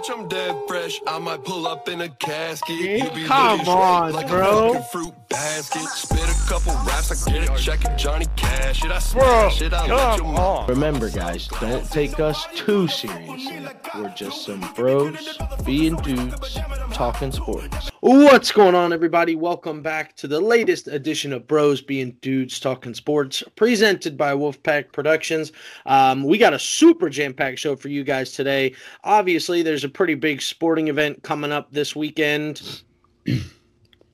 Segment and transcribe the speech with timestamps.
[0.00, 0.98] Bitch, I'm dead fresh.
[1.06, 2.78] I might pull up in a casket.
[2.78, 4.80] You be Come on, like bro.
[4.90, 5.82] fruit basket.
[5.82, 7.56] Spit a couple raps, I get it.
[7.56, 8.84] Checking Johnny Cash.
[8.84, 9.72] It I Bro, smash it.
[9.72, 10.66] I let come your mom.
[10.66, 13.66] Remember, guys, don't take us too seriously.
[13.94, 16.58] We're just some bros being dudes
[16.92, 17.90] talking sports.
[18.00, 19.36] What's going on, everybody?
[19.36, 24.92] Welcome back to the latest edition of Bros Being Dudes Talking Sports, presented by Wolfpack
[24.92, 25.52] Productions.
[25.86, 28.74] Um, we got a super jam packed show for you guys today.
[29.04, 32.82] Obviously, there's a pretty big sporting event coming up this weekend.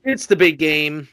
[0.07, 1.07] it's the big game.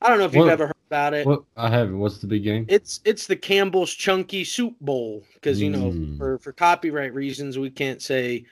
[0.00, 1.26] I don't know if you've ever heard about it.
[1.26, 1.98] What I haven't.
[1.98, 2.66] What's the big game?
[2.68, 6.16] It's it's the Campbell's Chunky Soup Bowl because you know Mm.
[6.18, 8.44] for for copyright reasons we can't say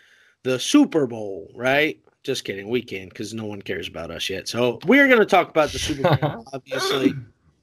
[0.43, 1.99] the Super Bowl, right?
[2.25, 4.49] Just kidding, we can because no one cares about us yet.
[4.49, 7.15] So we're gonna talk about the Super Bowl, obviously.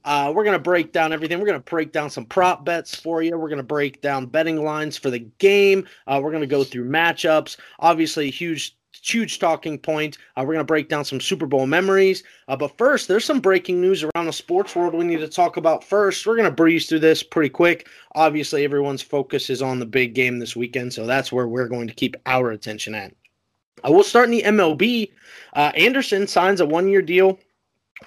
[0.05, 1.39] Uh, we're gonna break down everything.
[1.39, 3.37] We're gonna break down some prop bets for you.
[3.37, 5.85] We're gonna break down betting lines for the game.
[6.07, 7.57] Uh, we're gonna go through matchups.
[7.79, 10.17] Obviously, huge huge talking point.
[10.35, 12.23] Uh, we're gonna break down some Super Bowl memories.
[12.47, 15.57] Uh, but first, there's some breaking news around the sports world we need to talk
[15.57, 16.25] about first.
[16.25, 17.87] We're going to breeze through this pretty quick.
[18.15, 21.87] Obviously, everyone's focus is on the big game this weekend, so that's where we're going
[21.87, 23.13] to keep our attention at.
[23.85, 25.11] Uh, we'll start in the MLB.
[25.53, 27.39] Uh, Anderson signs a one year deal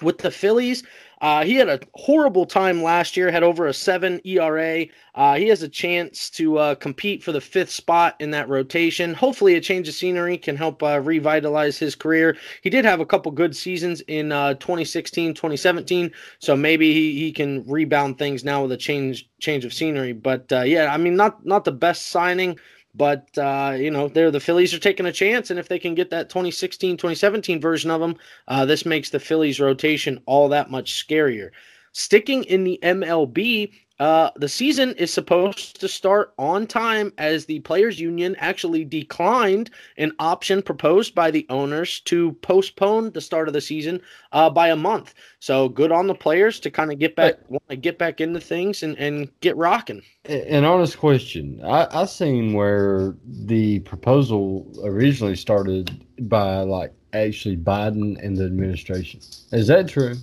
[0.01, 0.83] with the Phillies.
[1.21, 4.85] Uh, he had a horrible time last year, had over a seven ERA.
[5.15, 9.13] Uh, he has a chance to uh, compete for the fifth spot in that rotation.
[9.13, 12.37] Hopefully, a change of scenery can help uh, revitalize his career.
[12.61, 17.31] He did have a couple good seasons in uh, 2016, 2017, so maybe he, he
[17.31, 20.13] can rebound things now with a change change of scenery.
[20.13, 22.59] But uh, yeah, I mean, not not the best signing.
[22.97, 25.93] But uh, you know, they're the Phillies are taking a chance, and if they can
[25.93, 28.15] get that 2016, 2017 version of them,
[28.47, 31.51] uh, this makes the Phillies rotation all that much scarier.
[31.91, 37.59] Sticking in the MLB, uh, the season is supposed to start on time as the
[37.61, 43.53] players' union actually declined an option proposed by the owners to postpone the start of
[43.53, 43.99] the season
[44.33, 45.13] uh, by a month.
[45.39, 48.39] So good on the players to kind of get back, want to get back into
[48.39, 50.03] things and, and get rocking.
[50.25, 51.61] An honest question.
[51.63, 59.21] I I seen where the proposal originally started by like actually Biden and the administration.
[59.51, 60.15] Is that true?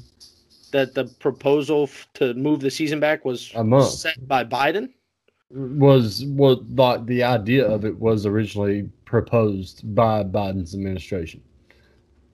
[0.74, 3.90] That the proposal f- to move the season back was A month.
[3.90, 4.88] set by Biden.
[5.50, 11.40] Was what like the idea of it was originally proposed by Biden's administration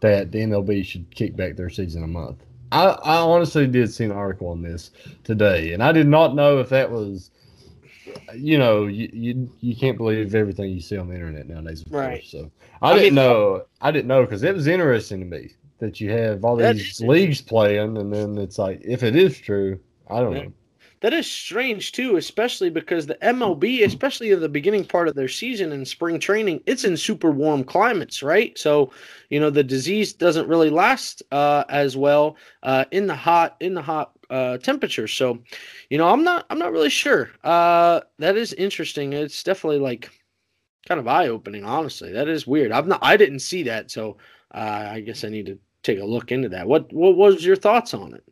[0.01, 2.43] that the MLB should kick back their season a month.
[2.73, 4.91] I, I honestly did see an article on this
[5.23, 7.31] today, and I did not know if that was,
[8.35, 11.83] you know, you you, you can't believe everything you see on the internet nowadays.
[11.83, 12.21] Of Right.
[12.23, 13.65] Course, so I, I didn't mean- know.
[13.83, 16.93] I didn't know because it was interesting to me that you have all That these
[16.93, 20.53] is leagues playing, and then it's like if it is true, I don't know.
[21.01, 25.29] That is strange too, especially because the MLB, especially in the beginning part of their
[25.29, 28.57] season in spring training, it's in super warm climates, right?
[28.59, 28.93] So,
[29.31, 33.73] you know, the disease doesn't really last uh, as well uh, in the hot in
[33.73, 35.13] the hot uh, temperatures.
[35.15, 35.39] So,
[35.89, 37.31] you know, I'm not I'm not really sure.
[37.43, 39.15] Uh, that is interesting.
[39.15, 40.11] It's definitely like
[40.87, 41.65] kind of eye opening.
[41.65, 42.73] Honestly, that is weird.
[42.73, 44.19] I've not I didn't see that, so
[44.55, 46.67] uh, I guess I need to take a look into that.
[46.67, 48.25] What what was your thoughts on it?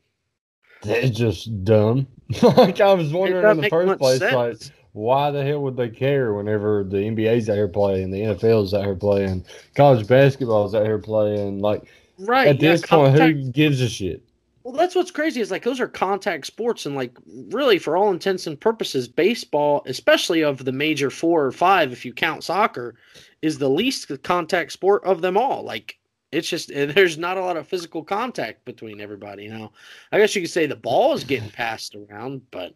[0.85, 2.07] It's just dumb.
[2.43, 4.35] like I was wondering in the first place, sense.
[4.35, 4.57] like
[4.93, 8.85] why the hell would they care whenever the NBA's out here playing, the NFL's out
[8.85, 9.45] here playing,
[9.75, 11.61] college basketball's out here playing?
[11.61, 11.85] Like
[12.19, 12.49] Right.
[12.49, 14.23] at yeah, this point, who gives a shit?
[14.65, 17.17] Well, that's what's crazy is like those are contact sports, and like
[17.51, 22.05] really, for all intents and purposes, baseball, especially of the major four or five, if
[22.05, 22.97] you count soccer,
[23.41, 25.63] is the least contact sport of them all.
[25.63, 25.98] Like
[26.33, 29.45] it's just there's not a lot of physical contact between everybody.
[29.45, 29.73] You know,
[30.13, 32.75] I guess you could say the ball is getting passed around, but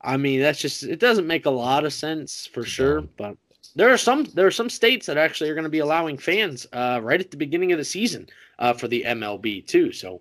[0.00, 3.02] I mean that's just it doesn't make a lot of sense for sure.
[3.02, 3.36] But
[3.74, 6.66] there are some there are some states that actually are going to be allowing fans
[6.72, 9.92] uh, right at the beginning of the season uh, for the MLB too.
[9.92, 10.20] So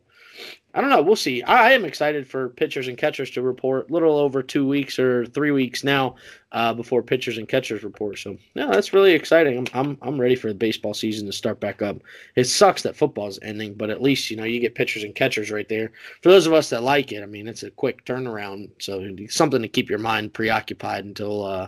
[0.75, 1.01] I don't know.
[1.01, 1.41] We'll see.
[1.41, 3.89] I, am excited for pitchers and catchers to report.
[3.89, 6.15] Little over two weeks or three weeks now
[6.51, 8.19] uh, before pitchers and catchers report.
[8.19, 9.57] So yeah, that's really exciting.
[9.57, 11.97] I'm, I'm I'm ready for the baseball season to start back up.
[12.35, 15.49] It sucks that football's ending, but at least you know you get pitchers and catchers
[15.49, 15.93] right there.
[16.21, 19.61] For those of us that like it, I mean it's a quick turnaround, so something
[19.61, 21.45] to keep your mind preoccupied until.
[21.45, 21.67] Uh,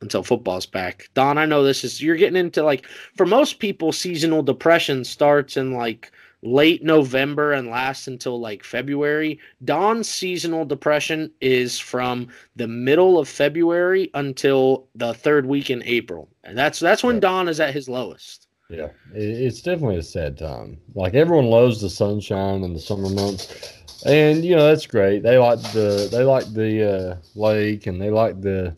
[0.00, 1.10] until football's back.
[1.14, 2.86] Don, I know this is you're getting into like
[3.16, 6.12] for most people seasonal depression starts in like
[6.42, 9.38] late November and lasts until like February.
[9.64, 16.28] Don's seasonal depression is from the middle of February until the third week in April.
[16.44, 17.20] And that's that's when Yeah.
[17.20, 18.46] Don is at his lowest.
[18.70, 20.78] Yeah, it's definitely a sad time.
[20.94, 23.72] Like everyone loves the sunshine and the summer months,
[24.04, 25.22] and you know that's great.
[25.22, 28.76] They like the they like the uh, lake and they like the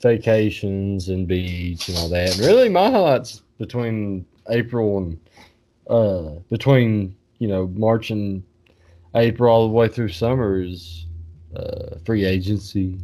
[0.00, 2.30] vacations and beach and all that.
[2.36, 5.18] And really, my highlights between April and
[5.88, 8.42] uh, between you know March and
[9.14, 11.06] April all the way through summer is
[11.56, 12.98] uh, free agency,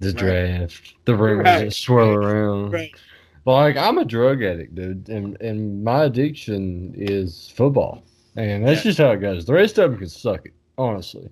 [0.00, 0.16] the Right.
[0.16, 1.64] draft, the rumors Right.
[1.64, 2.70] that swirl around.
[2.72, 2.92] Right.
[3.44, 8.02] Like I'm a drug addict, dude, and and my addiction is football,
[8.36, 8.90] and that's Yeah.
[8.90, 9.46] just how it goes.
[9.46, 11.28] The rest of them can suck it, honestly.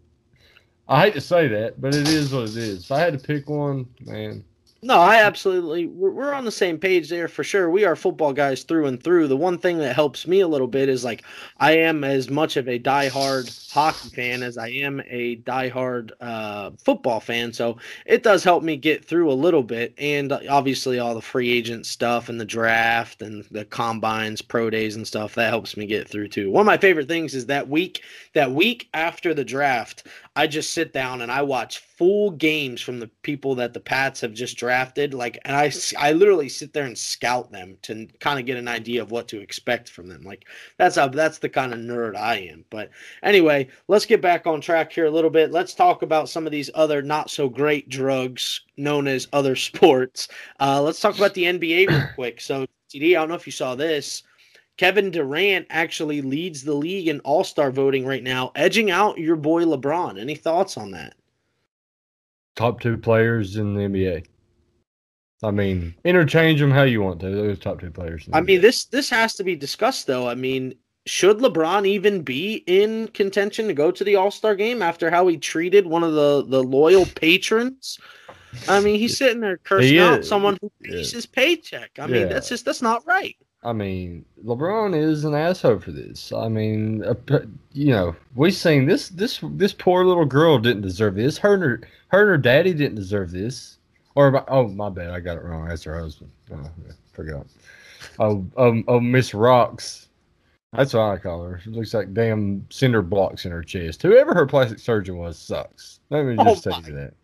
[0.89, 2.85] I hate to say that, but it is what it is.
[2.85, 4.45] If I had to pick one, man,
[4.83, 5.87] No, I absolutely.
[5.87, 7.71] We're, on the same page there for sure.
[7.71, 9.27] We are football guys through and through.
[9.27, 11.25] The one thing that helps me a little bit is like
[11.59, 16.73] I am as much of a diehard hockey fan as I am a diehard uh,
[16.79, 17.53] football fan.
[17.55, 19.95] So it does help me get through a little bit.
[19.97, 24.95] And obviously, all the free agent stuff and the draft and the combines, pro days,
[24.95, 26.51] and stuff that helps me get through too.
[26.51, 28.03] One of my favorite things is that week,
[28.35, 30.07] that week after the draft,
[30.37, 34.21] I just sit down and I watch full games from the people that the Pats
[34.21, 34.66] have just drafted.
[35.15, 38.69] Like, and I, I literally sit there and scout them to kind of get an
[38.69, 40.23] idea of what to expect from them.
[40.23, 40.45] Like,
[40.77, 42.65] that's how that's the kind of nerd I am.
[42.71, 42.91] But
[43.23, 45.51] anyway, let's get back on track here a little bit.
[45.51, 50.29] Let's talk about some of these other not so great drugs known as other sports.
[50.61, 52.41] Uh, let's talk about the NBA real quick.
[52.41, 54.23] So, TD, I don't know if you saw this.
[54.77, 59.37] Kevin Durant actually leads the league in All Star voting right now, edging out your
[59.37, 60.21] boy LeBron.
[60.21, 61.15] Any thoughts on that?
[62.57, 64.27] top two players in the NBA.
[65.43, 67.31] I mean, interchange them how you want to.
[67.31, 68.29] Those top two players.
[68.33, 70.29] I mean, this this has to be discussed though.
[70.29, 70.75] I mean,
[71.07, 75.27] should LeBron even be in contention to go to the All Star game after how
[75.27, 77.99] he treated one of the the loyal patrons?
[78.69, 81.17] I mean, he's sitting there cursing out someone who pays Yeah.
[81.17, 81.91] his paycheck.
[81.99, 82.27] I mean, Yeah.
[82.29, 83.37] that's just that's not right.
[83.63, 86.33] I mean, LeBron is an asshole for this.
[86.33, 87.15] I mean, uh,
[87.73, 89.09] you know, we seen this.
[89.11, 91.37] This this poor little girl didn't deserve this.
[91.37, 93.79] Her and her, her and her daddy didn't deserve this.
[94.17, 95.69] Or my- oh, my bad, I got it wrong.
[95.69, 96.31] That's her husband.
[96.53, 97.47] Oh, yeah, forgot.
[98.19, 100.09] Oh, um, oh, Miss Rocks.
[100.73, 101.61] That's what I call her.
[101.63, 104.03] She looks like damn cinder blocks in her chest.
[104.03, 106.01] Whoever her plastic surgeon was sucks.
[106.11, 107.15] Let me Oh just tell you that.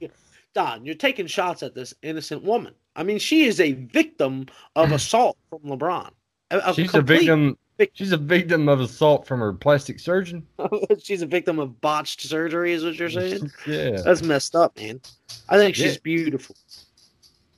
[0.54, 2.74] Don, you're taking shots at this innocent woman.
[2.94, 4.46] I mean, she is a victim
[4.76, 6.10] of assault from LeBron.
[6.50, 7.56] A- a She's a victim.
[7.94, 10.46] She's a victim of assault from her plastic surgeon.
[11.02, 13.50] she's a victim of botched surgery, is what you're saying?
[13.66, 14.00] yeah.
[14.02, 15.00] That's messed up, man.
[15.48, 15.98] I think she's Yeah.
[16.02, 16.56] beautiful.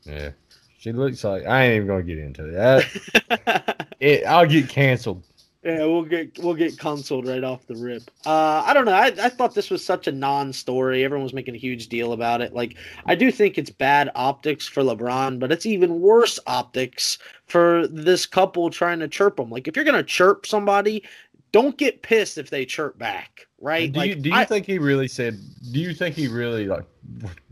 [0.05, 0.31] Yeah.
[0.79, 3.87] She looks like I ain't even gonna get into that.
[4.01, 5.23] It, I'll get canceled.
[5.65, 8.03] Yeah, we'll get we'll get consoled right off the rip.
[8.27, 8.93] Uh, I don't know.
[8.93, 11.03] I, I thought this was such a non-story.
[11.05, 12.53] Everyone was making a huge deal about it.
[12.53, 12.77] Like,
[13.07, 18.27] I do think it's bad optics for LeBron, but it's even worse optics for this
[18.27, 19.49] couple trying to chirp him.
[19.49, 21.03] Like, if you're gonna chirp somebody,
[21.51, 23.91] don't get pissed if they chirp back, right?
[23.91, 25.39] Do you do you I- think he really said?
[25.73, 26.85] Do you think he really like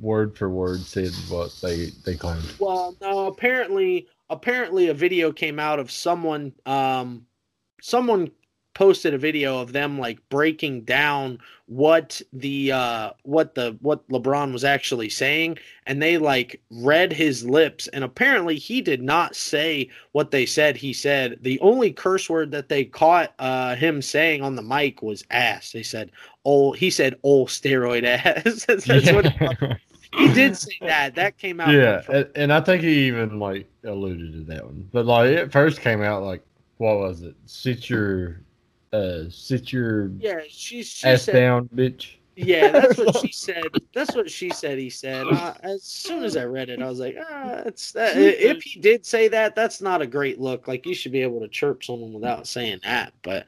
[0.01, 2.45] word for word said what they they claimed?
[2.59, 3.27] Well, no.
[3.29, 6.53] Apparently, apparently, a video came out of someone.
[6.67, 7.25] Um,
[7.83, 8.31] someone
[8.75, 14.51] posted a video of them like breaking down what the uh what the what LeBron
[14.51, 19.91] was actually saying and they like read his lips and apparently he did not say
[20.13, 20.77] what they said.
[20.77, 25.03] He said the only curse word that they caught uh him saying on the mic
[25.03, 25.73] was ass.
[25.73, 26.11] They said
[26.47, 28.65] oh he said oh steroid ass.
[28.65, 29.27] That's, that's what
[30.17, 31.15] he did say that.
[31.15, 34.89] That came out yeah, and, and I think he even like alluded to that one.
[34.93, 36.43] But like it first came out like
[36.83, 37.37] what was it?
[37.47, 38.41] Sit your
[38.93, 41.35] uh sit your Yeah, she she ass said.
[41.35, 42.17] down, bitch.
[42.37, 43.65] Yeah, that's what she said.
[43.95, 44.79] That's what she said.
[44.79, 45.27] He said.
[45.27, 48.17] Uh, as soon as I read it, I was like, ah, it's that.
[48.17, 50.67] If he did say that, that's not a great look.
[50.67, 53.13] Like you should be able to chirp someone without saying that.
[53.23, 53.47] But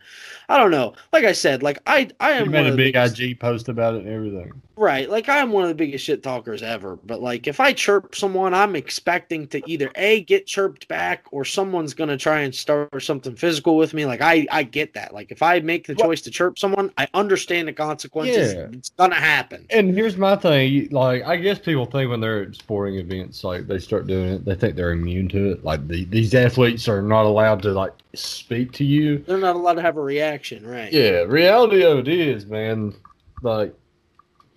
[0.49, 0.95] I don't know.
[1.13, 3.95] Like I said, like I I am one made a big biggest- IG post about
[3.95, 4.53] it and everything.
[4.77, 5.09] Right.
[5.09, 6.97] Like I'm one of the biggest shit talkers ever.
[6.97, 11.45] But like if I chirp someone, I'm expecting to either A get chirped back or
[11.45, 14.05] someone's gonna try and start something physical with me.
[14.05, 15.15] Like I I get that.
[15.15, 18.53] Like if I make the choice to chirp someone, I understand the consequences.
[18.55, 18.74] Yeah.
[18.79, 19.67] It's gonna happen.
[19.71, 23.67] And here's my thing, like I guess people think when they're at sporting events, like
[23.67, 25.65] they start doing it, they think they're immune to it.
[25.65, 29.19] Like the, these athletes are not allowed to like speak to you.
[29.19, 30.93] They're not allowed to have a reaction, right?
[30.93, 32.95] Yeah, reality of it is, man,
[33.43, 33.75] like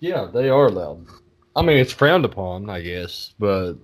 [0.00, 1.06] yeah, they are allowed.
[1.56, 3.74] I mean, it's frowned upon, I guess, but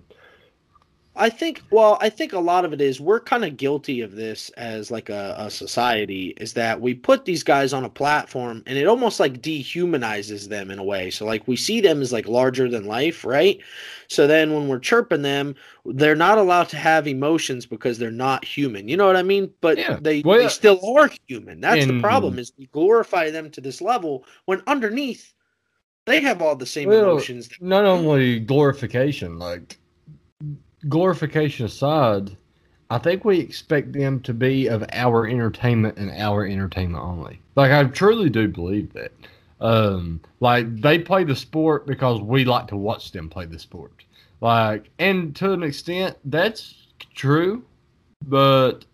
[1.17, 4.17] I think well, I think a lot of it is we're kind of guilty of
[4.17, 8.65] this as like a, a society is that we put these guys on a platform
[8.67, 11.11] and it almost like dehumanizes them in a way.
[11.11, 13.61] So like we see them as like larger than life, right?
[14.09, 15.55] So then when we're chirping them,
[15.87, 18.89] they're not allowed to have emotions because they're not human.
[18.89, 19.53] You know what I mean?
[19.61, 19.99] But Yeah.
[20.01, 21.61] they, Well, they still are human.
[21.61, 25.33] That's the problem is we glorify them to this level when underneath
[26.07, 27.49] they have all the same Well, emotions.
[27.61, 29.79] not only glorification, like
[30.89, 32.37] glorification aside,
[32.91, 37.41] I think we expect them to be of our entertainment and our entertainment only.
[37.57, 39.13] Like I truly do believe that.
[39.61, 44.05] Um, like they play the sport because we like to watch them play the sport.
[44.41, 46.75] Like, and to an extent, that's
[47.15, 47.65] true,
[48.27, 48.85] but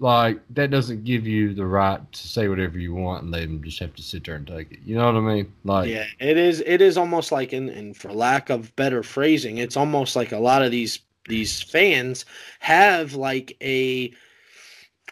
[0.00, 3.80] like that doesn't give you the right to say whatever you want and they just
[3.80, 4.78] have to sit there and take it.
[4.84, 5.52] You know what I mean?
[5.64, 6.62] Like, yeah, it is.
[6.64, 10.38] It is almost like, and, and for lack of better phrasing, it's almost like a
[10.38, 12.24] lot of these these fans
[12.60, 14.12] have like a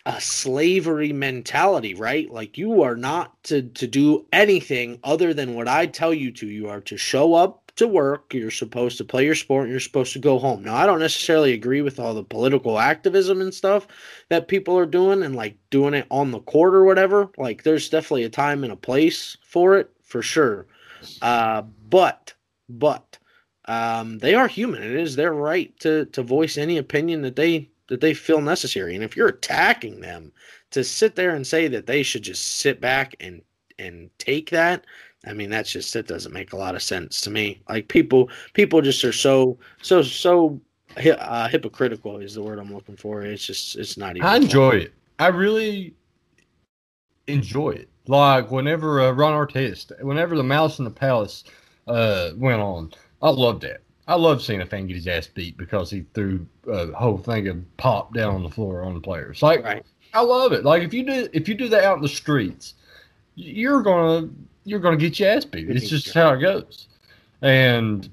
[0.04, 2.30] a slavery mentality, right?
[2.30, 6.46] Like you are not to to do anything other than what I tell you to.
[6.46, 9.80] You are to show up to work, you're supposed to play your sport, and you're
[9.80, 10.64] supposed to go home.
[10.64, 13.86] Now, I don't necessarily agree with all the political activism and stuff
[14.30, 17.28] that people are doing and like doing it on the court or whatever.
[17.36, 20.66] Like there's definitely a time and a place for it, for sure.
[21.20, 22.32] Uh, but
[22.68, 23.18] but
[23.68, 24.82] um, they are human.
[24.82, 28.94] It is their right to to voice any opinion that they that they feel necessary.
[28.94, 30.32] And if you're attacking them,
[30.72, 33.42] to sit there and say that they should just sit back and
[33.78, 34.84] and take that,
[35.26, 37.60] I mean that's just that doesn't make a lot of sense to me.
[37.68, 40.60] Like people people just are so so so
[40.96, 43.22] uh, hypocritical is the word I'm looking for.
[43.22, 44.26] It's just it's not even.
[44.26, 44.94] I enjoy it.
[45.18, 45.94] I really
[47.26, 47.88] enjoy it.
[48.06, 51.44] Like whenever uh, Ron Artest, whenever the Malice in the Palace
[51.86, 52.92] uh, went on,
[53.22, 53.82] I loved that.
[54.08, 57.48] I love seeing a fan get his ass beat because he threw a whole thing
[57.48, 59.42] of pop down on the floor on the players.
[59.42, 59.84] Like right.
[60.14, 60.64] I love it.
[60.64, 62.74] Like if you do if you do that out in the streets,
[63.34, 64.28] you're gonna
[64.64, 65.68] you're gonna get your ass beat.
[65.68, 66.86] It's just how it goes.
[67.42, 68.08] And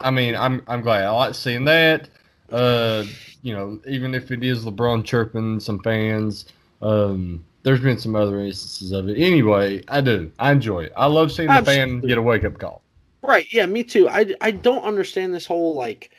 [0.00, 1.04] I mean, I'm I'm glad.
[1.04, 2.08] I like seeing that.
[2.50, 3.04] Uh,
[3.42, 6.46] you know, even if it is LeBron chirping some fans,
[6.80, 9.18] um, there's been some other instances of it.
[9.18, 10.32] Anyway, I do.
[10.38, 10.92] I enjoy it.
[10.96, 12.00] I love seeing the Absolutely.
[12.00, 12.82] fan get a wake up call.
[13.22, 13.46] Right.
[13.52, 14.08] Yeah, me too.
[14.08, 16.10] I, I don't understand this whole like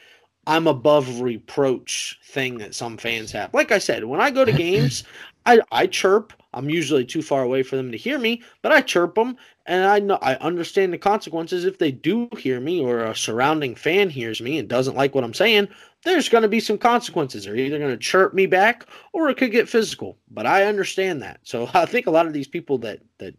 [0.47, 3.53] I'm above reproach thing that some fans have.
[3.53, 5.03] Like I said, when I go to games,
[5.45, 6.33] I, I chirp.
[6.53, 9.37] I'm usually too far away for them to hear me, but I chirp them,
[9.67, 13.75] and I know I understand the consequences if they do hear me or a surrounding
[13.75, 15.67] fan hears me and doesn't like what I'm saying.
[16.03, 17.45] There's going to be some consequences.
[17.45, 20.17] They're either going to chirp me back or it could get physical.
[20.31, 21.39] But I understand that.
[21.43, 23.35] So I think a lot of these people that that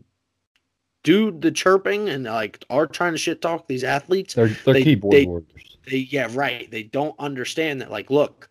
[1.02, 4.34] do the chirping and like are trying to shit talk these athletes.
[4.34, 5.78] They're, they're they, keyboard they, warriors.
[5.88, 6.70] They, yeah, right.
[6.70, 7.90] They don't understand that.
[7.90, 8.48] Like, look,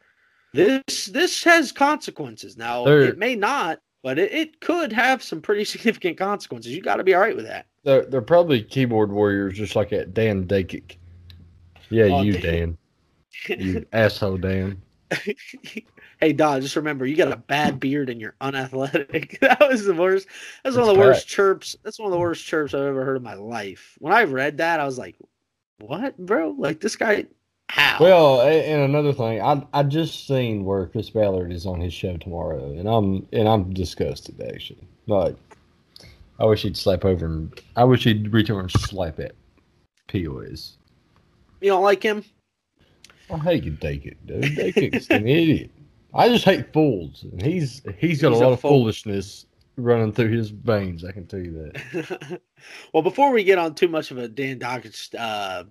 [0.53, 2.58] this this has consequences.
[2.58, 6.74] Now they're, it may not, but it, it could have some pretty significant consequences.
[6.74, 7.68] You got to be all right with that.
[7.84, 10.98] They're they're probably keyboard warriors, just like at Dan Dakich.
[11.89, 12.77] Yeah, oh, you Dan.
[13.48, 14.82] you asshole Dan.
[16.20, 19.40] Hey, Don, just remember you got a bad beard and you're unathletic.
[19.42, 20.28] that was the worst.
[20.64, 21.78] That's one of the worst chirps.
[21.84, 23.98] That's one of the worst chirps I've ever heard in my life.
[24.00, 25.16] When I read that, I was like,
[25.80, 26.56] "What, bro?
[26.58, 27.26] Like this guy?
[27.70, 31.94] How?" Well, and another thing, I I just seen where Chris Ballard is on his
[31.94, 34.86] show tomorrow, and I'm and I'm disgusted actually.
[35.08, 35.38] Like,
[36.38, 39.38] I wish he'd slap over and I wish he'd reach over and slap it.
[40.08, 40.78] POS.
[41.62, 42.26] You don't like him?
[43.30, 44.56] Well, how you can take it, dude?
[44.56, 45.72] Dakich's an idiot.
[46.13, 47.24] I just hate fools.
[47.24, 48.72] And he's he's got he's a lot a of fool.
[48.72, 49.46] foolishness
[49.78, 51.06] running through his veins.
[51.06, 52.42] I can tell you that.
[52.94, 55.63] well, before we get on too much of a Dan Dakich uh,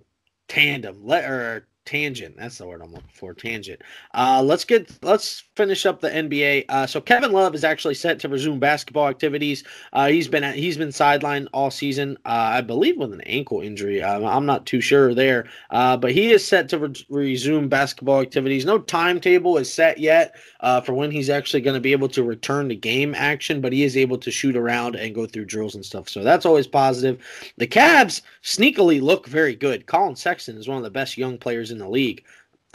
[0.47, 2.37] tandem, let or tangent.
[2.37, 3.33] That's the word I'm looking for.
[3.33, 3.81] Tangent.
[4.13, 6.65] Uh, let's get let's finish up the NBA.
[6.69, 9.63] Uh, so Kevin Love is actually set to resume basketball activities.
[9.91, 14.03] Uh, he's been he's been sidelined all season, uh, I believe, with an ankle injury.
[14.03, 18.21] Um, I'm not too sure there, uh, but he is set to re- resume basketball
[18.21, 18.65] activities.
[18.65, 22.21] No timetable is set yet uh, for when he's actually going to be able to
[22.21, 25.73] return to game action, but he is able to shoot around and go through drills
[25.73, 26.07] and stuff.
[26.07, 27.19] So that's always positive.
[27.57, 29.87] The Cavs sneakily look very good.
[29.87, 32.23] Collin Sexton is one of the best young players in the league.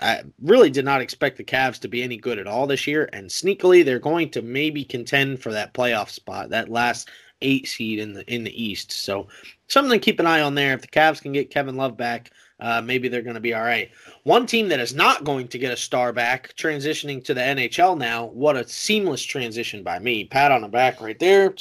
[0.00, 3.08] I really did not expect the Cavs to be any good at all this year,
[3.12, 7.08] and sneakily they're going to maybe contend for that playoff spot, that last
[7.42, 8.90] eight seed in the in the East.
[8.90, 9.28] So
[9.68, 10.75] something to keep an eye on there.
[10.75, 13.62] If the Cavs can get Kevin Love back, uh, maybe they're going to be all
[13.62, 13.90] right.
[14.25, 17.96] One team that is not going to get a star back, transitioning to the NHL
[17.96, 18.26] now.
[18.26, 20.25] What a seamless transition by me.
[20.25, 21.54] Pat on the back right there.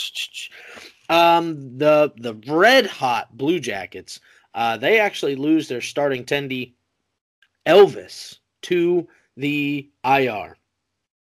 [1.10, 4.20] Um, the the red hot Blue Jackets.
[4.56, 6.74] Uh, they actually lose their starting tendy
[7.66, 10.58] Elvis to the IR.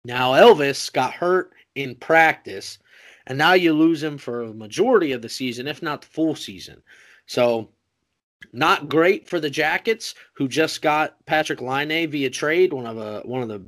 [0.04, 2.78] Now, Elvis got hurt in practice,
[3.26, 6.34] and now you lose him for a majority of the season, if not the full
[6.34, 6.82] season.
[7.26, 7.70] So,
[8.52, 13.20] not great for the Jackets, who just got Patrik Laine via trade, one of a,
[13.20, 13.64] one of the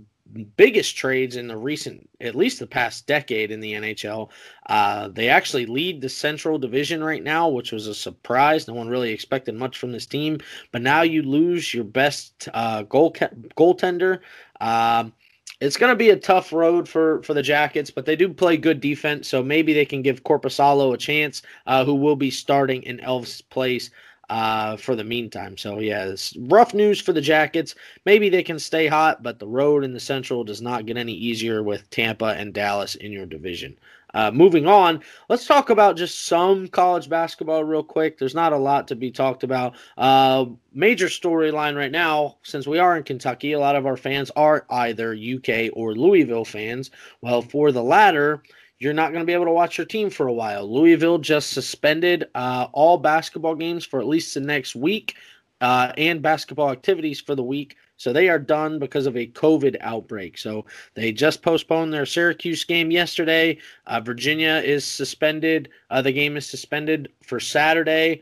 [0.56, 4.30] biggest trades in the recent, at least the past decade in the NHL.
[4.66, 8.66] Uh, they actually lead the Central Division right now, which was a surprise.
[8.66, 10.38] No one really expected much from this team.
[10.72, 14.20] But now you lose your best uh, goal goaltender.
[14.60, 15.12] Um,
[15.60, 18.56] it's going to be a tough road for for the Jackets, but they do play
[18.56, 22.82] good defense, so maybe they can give Korpisalo a chance, uh, who will be starting
[22.82, 23.90] in Elf's place
[24.30, 25.56] uh, for the meantime.
[25.56, 27.74] So yeah, it's rough news for the Jackets.
[28.04, 31.12] Maybe they can stay hot, but the road in the Central does not get any
[31.12, 33.76] easier with Tampa and Dallas in your division.
[34.14, 38.16] Uh, moving on, let's talk about just some college basketball real quick.
[38.16, 39.74] There's not a lot to be talked about.
[39.98, 44.30] Uh, major storyline right now, since we are in Kentucky, a lot of our fans
[44.34, 46.90] are either UK or Louisville fans.
[47.20, 48.42] Well, for the latter,
[48.78, 50.70] you're not going to be able to watch your team for a while.
[50.70, 55.14] Louisville just suspended uh, all basketball games for at least the next week
[55.60, 57.76] uh, and basketball activities for the week.
[57.96, 60.36] So they are done because of a COVID outbreak.
[60.36, 63.58] So they just postponed their Syracuse game yesterday.
[63.86, 65.70] Uh, Virginia is suspended.
[65.90, 68.20] Uh, the game is suspended for Saturday.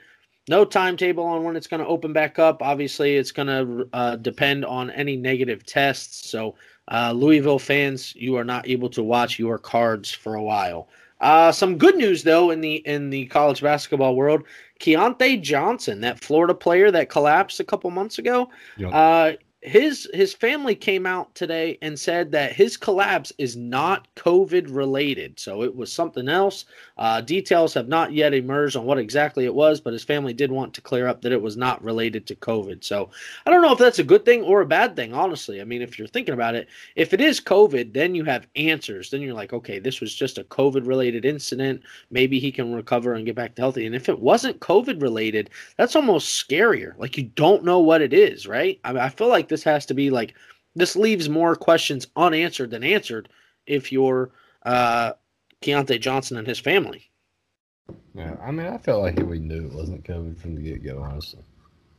[0.49, 2.63] No timetable on when it's going to open back up.
[2.63, 6.31] Obviously, it's going to uh, depend on any negative tests.
[6.31, 6.55] So
[6.91, 10.89] uh, Louisville fans, you are not able to watch your cards for a while.
[11.21, 14.43] Uh, some good news though in the in the college basketball world,
[14.81, 18.91] Keyontae Johnson, that Florida player that collapsed a couple months ago, yep.
[18.93, 19.33] uh,
[19.65, 25.41] his his family came out today and said that his collapse is not COVID related,
[25.41, 26.67] so it was something else.
[26.99, 30.53] Uh, details have not yet emerged on what exactly it was, but his family did
[30.53, 32.85] want to clear up that it was not related to COVID.
[32.85, 33.09] So
[33.47, 35.15] I don't know if that's a good thing or a bad thing.
[35.15, 38.47] Honestly, I mean, if you're thinking about it, if it is COVID, then you have
[38.57, 39.09] answers.
[39.09, 41.83] Then you're like, okay, this was just a COVID related incident.
[42.11, 43.87] Maybe he can recover and get back to healthy.
[43.87, 46.93] And if it wasn't COVID related, that's almost scarier.
[46.99, 48.79] Like you don't know what it is, right?
[48.85, 50.35] I, mean, I feel like this has to be like
[50.75, 53.29] this leaves more questions unanswered than answered
[53.67, 54.33] if you're
[54.65, 55.13] uh,
[55.63, 57.09] Keyontae Johnson and his family.
[58.17, 61.01] Yeah, I mean, I felt like we knew it wasn't COVID from the get go,
[61.01, 61.41] honestly.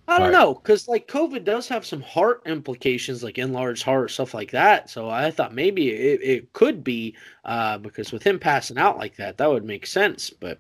[0.10, 0.38] I don't right.
[0.38, 4.90] know, because like COVID does have some heart implications, like enlarged heart, stuff like that.
[4.90, 9.16] So I thought maybe it, it could be uh, because with him passing out like
[9.16, 10.30] that, that would make sense.
[10.30, 10.60] But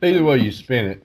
[0.00, 1.02] either way you spin it,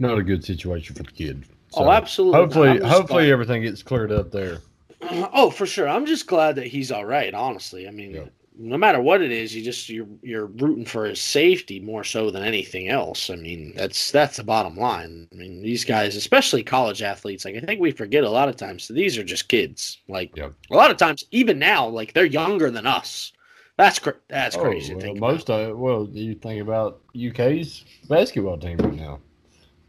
[0.00, 1.44] not a good situation for the kid.
[1.74, 2.40] Oh, so oh, absolutely.
[2.40, 3.32] Hopefully, hopefully glad.
[3.32, 4.58] everything gets cleared up there.
[5.02, 5.28] Uh-huh.
[5.32, 5.88] Oh, for sure.
[5.88, 7.32] I'm just glad that he's all right.
[7.32, 8.32] Honestly, I mean, yep.
[8.56, 12.30] no matter what it is, you just you're you're rooting for his safety more so
[12.30, 13.30] than anything else.
[13.30, 15.26] I mean, that's that's the bottom line.
[15.32, 18.56] I mean, these guys, especially college athletes, like I think we forget a lot of
[18.56, 18.84] times.
[18.84, 19.98] So these are just kids.
[20.08, 20.52] Like yep.
[20.70, 23.32] a lot of times, even now, like they're younger than us.
[23.78, 24.94] That's cr- that's oh, crazy.
[24.94, 25.70] Well, most about.
[25.70, 29.20] of well, you think about UK's basketball team right now.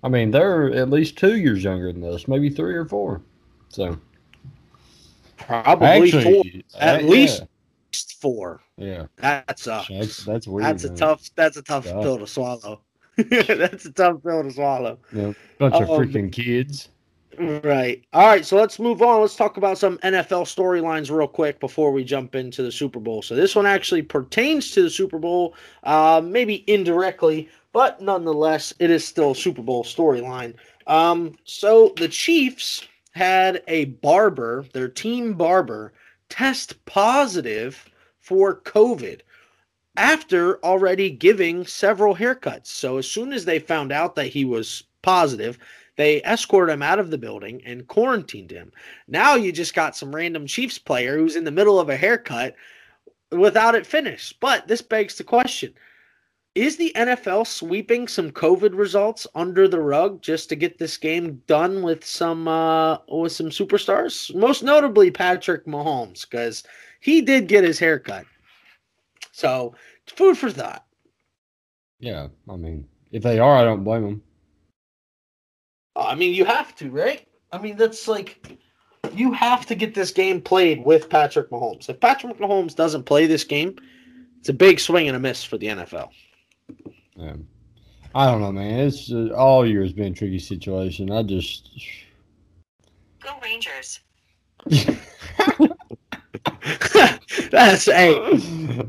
[0.04, 3.22] I mean, they're at least two years younger than us, maybe three or four.
[3.70, 3.98] So
[5.38, 6.44] probably Actually, four,
[6.80, 7.98] at uh, least yeah.
[8.20, 8.62] four.
[8.78, 10.66] Yeah, that's uh, that's that's weird.
[10.66, 10.94] That's man.
[10.94, 11.30] a tough.
[11.36, 12.82] That's a tough pill to swallow.
[13.18, 14.98] that's a tough pill to swallow.
[15.14, 16.90] Yeah, bunch um, of freaking kids.
[17.38, 18.04] Right.
[18.14, 18.46] All right.
[18.46, 19.22] So let's move on.
[19.22, 23.22] Let's talk about some NFL storylines real quick before we jump into the Super Bowl.
[23.22, 28.90] So this one actually pertains to the Super Bowl, uh, maybe indirectly, but nonetheless, it
[28.90, 30.56] is still a Super Bowl storyline.
[30.88, 35.94] Um, so the Chiefs had a barber, their team barber,
[36.30, 39.22] test positive for COVID
[39.98, 42.68] after already giving several haircuts.
[42.68, 45.58] So as soon as they found out that he was positive,
[45.98, 48.72] they escorted him out of the building and quarantined him.
[49.08, 52.56] Now you just got some random Chiefs player who's in the middle of a haircut
[53.32, 54.40] without it finished.
[54.40, 55.74] But this begs the question
[56.54, 61.42] is the NFL sweeping some COVID results under the rug just to get this game
[61.48, 64.34] done with some uh, with some superstars?
[64.36, 66.64] Most notably Patrick Mahomes, because
[67.00, 68.26] he did get his haircut.
[69.32, 69.76] So
[70.08, 70.86] food for thought.
[72.00, 74.24] Yeah, I mean, if they are, I don't blame them.
[75.96, 77.28] I mean, you have to, right?
[77.52, 78.58] I mean, that's like
[79.14, 81.90] you have to get this game played with Patrick Mahomes.
[81.90, 83.78] If Patrick Mahomes doesn't play this game,
[84.40, 86.10] it's a big swing and a miss for the NFL.
[87.16, 87.36] Yeah.
[88.14, 88.80] I don't know, man.
[88.80, 91.12] It's uh, all year has been a tricky situation.
[91.12, 91.70] I just
[93.22, 94.02] go Rangers.
[97.52, 98.14] That's hey.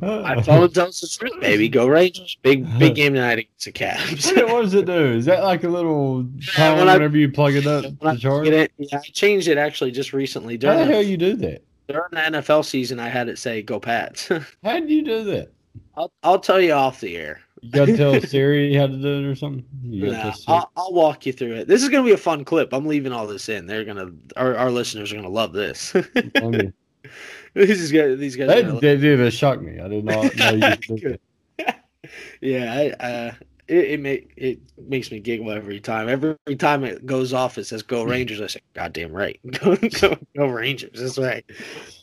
[0.00, 1.68] My phone tells the truth, baby.
[1.68, 2.36] Go Rangers!
[2.42, 4.34] Big big game tonight against the Cavs.
[4.50, 5.12] what does it do?
[5.12, 6.26] Is that like a little
[6.58, 8.48] yeah, whenever I, you plug it up to charge?
[8.48, 10.56] It, yeah, I changed it actually just recently.
[10.56, 11.62] During How the hell you do that?
[11.88, 14.28] During the NFL season, I had it say "Go Pats."
[14.64, 15.52] How did you do that?
[15.96, 17.40] I'll I'll tell you off the air.
[17.62, 19.64] You got to tell Siri how to do it or something.
[19.82, 21.68] Nah, I'll, I'll, walk you through it.
[21.68, 22.72] This is gonna be a fun clip.
[22.72, 23.66] I'm leaving all this in.
[23.66, 25.92] They're gonna our, our listeners are gonna love this.
[27.54, 28.48] these guys, these guys.
[28.48, 29.78] That, that did shock me.
[29.78, 31.18] I did not know you
[32.40, 33.34] yeah, I, uh,
[33.68, 36.08] it it, make, it makes me giggle every time.
[36.08, 40.16] Every time it goes off, it says "Go Rangers." I say, "Goddamn right, go, go,
[40.36, 41.44] go Rangers." That's right.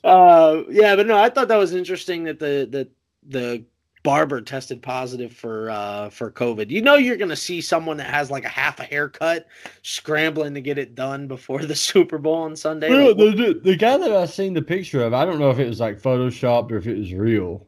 [0.06, 2.88] Uh, yeah, but no, I thought that was interesting that the the
[3.28, 3.66] the
[4.04, 6.70] barber tested positive for uh for COVID.
[6.70, 9.48] You know, you're gonna see someone that has like a half a haircut
[9.82, 12.90] scrambling to get it done before the Super Bowl on Sunday.
[12.90, 15.60] Well, Like, the, the, guy that I seen the picture of, I don't know if
[15.60, 17.66] it was like photoshopped or if it was real.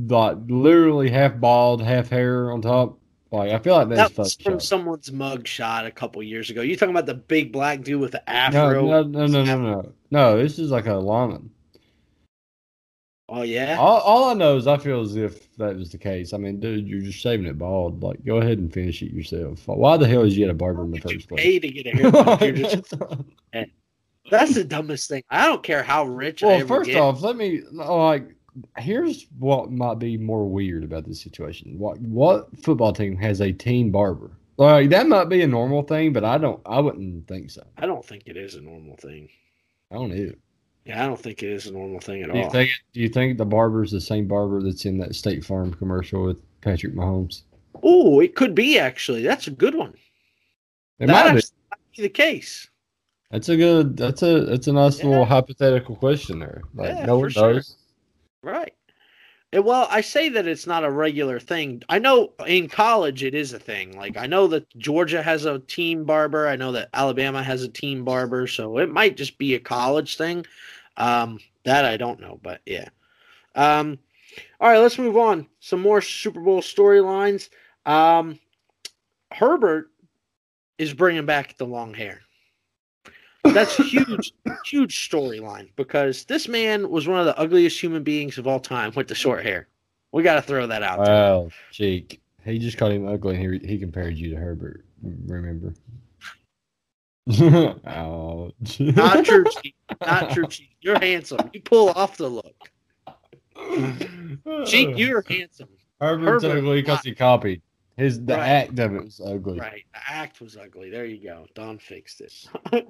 [0.00, 2.98] Like literally half bald, half hair on top.
[3.30, 6.62] Like I feel like that's that was from someone's mug shot a couple years ago.
[6.62, 8.86] You talking about the big black dude with the No, afro?
[8.86, 9.92] no, no, no, no, no.
[10.10, 11.50] No, this is like a lineman.
[13.30, 13.76] Oh yeah.
[13.78, 16.32] All, all I know is I feel as if that was the case.
[16.32, 18.02] I mean, dude, you're just shaving it bald.
[18.02, 19.66] Like, go ahead and finish it yourself.
[19.66, 21.42] Why the hell did you get a barber in the first place?
[21.42, 22.40] pay to get a haircut?
[22.54, 22.94] Just-
[24.30, 25.22] that's the dumbest thing.
[25.30, 27.00] I don't care how rich I well, first get.
[27.00, 28.34] off, let me like.
[28.76, 31.78] Here's what might be more weird about this situation.
[31.78, 34.32] What what football team has a team barber?
[34.56, 36.60] Like that might be a normal thing, but I don't.
[36.66, 37.62] I wouldn't think so.
[37.76, 39.28] I don't think it is a normal thing.
[39.90, 40.34] I don't either.
[40.88, 42.50] Yeah, I don't think it is a normal thing at Do you all.
[42.50, 42.70] think?
[42.94, 46.24] Do you think the barber is the same barber that's in that State Farm commercial
[46.24, 47.42] with Patrick Mahomes?
[47.82, 49.22] Oh, it could be actually.
[49.22, 49.92] That's a good one.
[50.98, 51.46] It that might be.
[51.70, 52.68] might be the case.
[53.30, 53.98] That's a good.
[53.98, 54.46] That's a.
[54.46, 55.08] That's a nice Yeah.
[55.10, 56.62] little hypothetical question there.
[56.74, 57.60] Like Yeah, no one sure.
[58.42, 58.72] Right.
[59.52, 61.82] And, well, I say that it's not a regular thing.
[61.88, 63.94] I know in college it is a thing.
[63.96, 66.48] Like I know that Georgia has a team barber.
[66.48, 68.46] I know that Alabama has a team barber.
[68.46, 70.46] So it might just be a college thing.
[70.98, 72.88] Um, that I don't know, but yeah.
[73.54, 73.98] Um,
[74.60, 75.46] all right, let's move on.
[75.60, 77.48] Some more Super Bowl storylines.
[77.86, 78.38] Um,
[79.32, 79.90] Herbert
[80.76, 82.20] is bringing back the long hair.
[83.44, 84.32] That's a huge,
[84.66, 88.92] huge storyline because this man was one of the ugliest human beings of all time
[88.94, 89.68] with the short hair.
[90.12, 91.14] We got to throw that out there.
[91.14, 92.20] Wow, cheek.
[92.44, 94.84] He just called him ugly and he, he compared you to Herbert.
[95.02, 95.74] Remember?
[97.86, 98.80] Ouch.
[98.80, 99.74] Not your cheek.
[100.00, 100.70] Not your cheek.
[100.80, 101.50] You're handsome.
[101.52, 102.70] You pull off the look.
[104.66, 105.68] cheek, you're handsome.
[106.00, 107.60] Herbert's Herbert- ugly because he copied.
[107.96, 108.48] His the Right.
[108.48, 109.58] act of it was ugly.
[109.58, 109.84] Right.
[109.92, 110.88] The act was ugly.
[110.90, 111.46] There you go.
[111.54, 112.46] Don fixed it.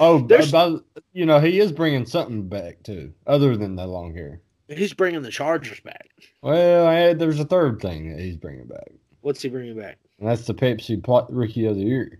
[0.00, 4.12] Oh, There's- about you know he is bringing something back too, other than the long
[4.16, 4.40] hair.
[4.68, 6.08] He's bringing the Chargers back.
[6.42, 8.88] Well, I, there's a third thing that he's bringing back,
[9.20, 9.98] What's he bringing back?
[10.18, 12.18] and that's the Pepsi Plot Rookie of the Year.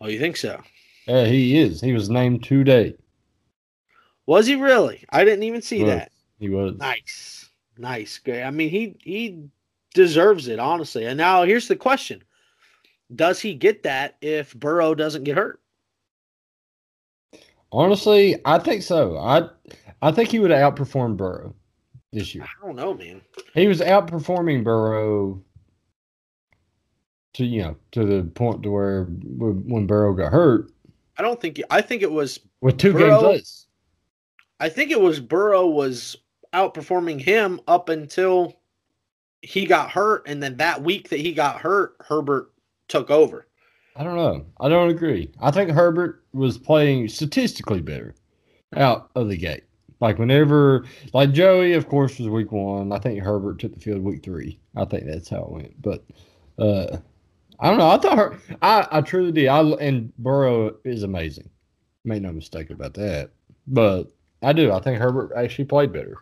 [0.00, 0.60] Oh, you think so?
[1.06, 1.80] Yeah, he is.
[1.80, 2.94] He was named today.
[4.26, 5.04] Was he really?
[5.10, 5.92] I didn't even see Was.
[5.92, 6.12] that.
[6.38, 6.76] He was.
[6.76, 8.42] Nice, nice, great.
[8.42, 9.48] I mean, he he
[9.94, 11.06] deserves it honestly.
[11.06, 12.22] And now here's the question:
[13.14, 15.60] Does he get that if Burrow doesn't get hurt?
[17.72, 19.16] Honestly, I think so.
[19.16, 19.48] I
[20.02, 21.54] I think he would have outperformed Burrow
[22.12, 22.44] this year.
[22.44, 23.20] I don't know, man.
[23.54, 25.42] He was outperforming Burrow
[27.38, 30.70] to you know to the point to where when Burrow got hurt
[31.18, 31.60] I don't think.
[31.70, 32.38] I think it was.
[32.60, 33.66] with two Burrow- games less.
[34.60, 36.16] I think it was Burrow was
[36.52, 38.60] outperforming him up until
[39.42, 42.52] he got hurt, and then that week that he got hurt, Herbert
[42.88, 43.46] took over.
[43.96, 44.46] I don't know.
[44.60, 45.30] I don't agree.
[45.40, 48.14] I think Herbert was playing statistically better
[48.76, 49.64] out of the gate.
[50.00, 52.92] Like whenever, like Joey, of course, was week one.
[52.92, 54.60] I think Herbert took the field week three.
[54.76, 55.82] I think that's how it went.
[55.82, 56.04] But
[56.60, 56.98] uh,
[57.60, 57.90] I don't know.
[57.90, 58.38] I thought her.
[58.62, 59.48] I I truly did.
[59.48, 61.50] I and Burrow is amazing.
[62.04, 63.30] Make no mistake about that.
[63.66, 64.10] But
[64.42, 64.72] I do.
[64.72, 66.18] I think Herbert actually played better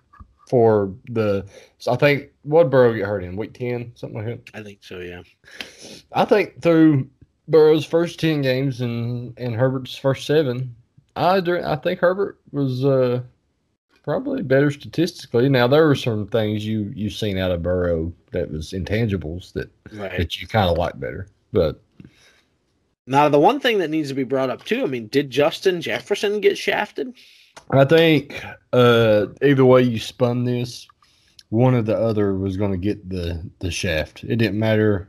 [0.49, 1.47] for the.
[1.79, 4.59] So I think what Burrow get hurt in week ten, something like that.
[4.59, 4.99] I think so.
[5.01, 5.23] Yeah.
[6.13, 7.09] I think through
[7.49, 10.75] Burrow's first ten games and and Herbert's first seven,
[11.15, 13.23] I I think Herbert was uh,
[14.07, 15.49] probably better statistically.
[15.51, 19.71] Now there were some things you you seen out of Burrow that was intangibles that
[19.93, 20.17] Right.
[20.17, 21.83] that you kind of like better, but
[23.09, 24.83] Now, the one thing that needs to be brought up too.
[24.83, 27.15] I mean, did Justin Jefferson get shafted?
[27.71, 28.43] I think
[28.73, 30.87] uh, either way you spun this,
[31.51, 34.25] one or the other was going to get the the shaft.
[34.25, 35.09] It didn't matter.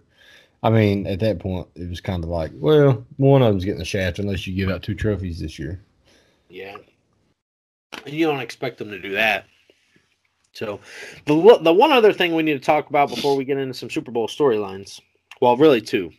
[0.64, 3.80] I mean, at that point, it was kind of like, well, one of them's getting
[3.80, 5.82] the shaft unless you give out two trophies this year.
[6.50, 6.78] Yeah.
[8.06, 9.46] And you don't expect them to do that.
[10.54, 10.80] So,
[11.26, 13.90] the the one other thing we need to talk about before we get into some
[13.90, 15.00] Super Bowl storylines.
[15.40, 16.12] Well, really two.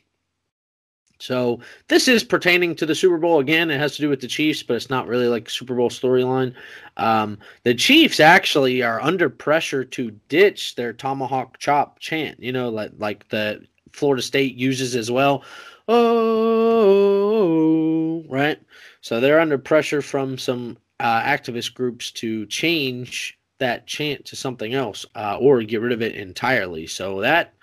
[1.21, 3.73] So this is pertaining to the Super Bowl again.
[3.73, 6.55] It has to do with the Chiefs, but it's not really like Super Bowl storyline.
[6.97, 12.41] Um, the Chiefs actually are under pressure to ditch their tomahawk chop chant.
[12.41, 15.43] You know, like like the Florida State uses as well.
[15.89, 17.35] Oh,
[18.29, 18.61] right.
[19.01, 24.75] So they're under pressure from some uh, activist groups to change that chant to something
[24.75, 26.87] else uh, or get rid of it entirely.
[26.87, 27.55] So that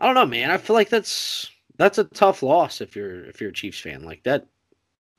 [0.00, 0.50] I don't know, man.
[0.50, 4.02] I feel like that's that's a tough loss if you're if you're a Chiefs fan.
[4.04, 4.46] Like that,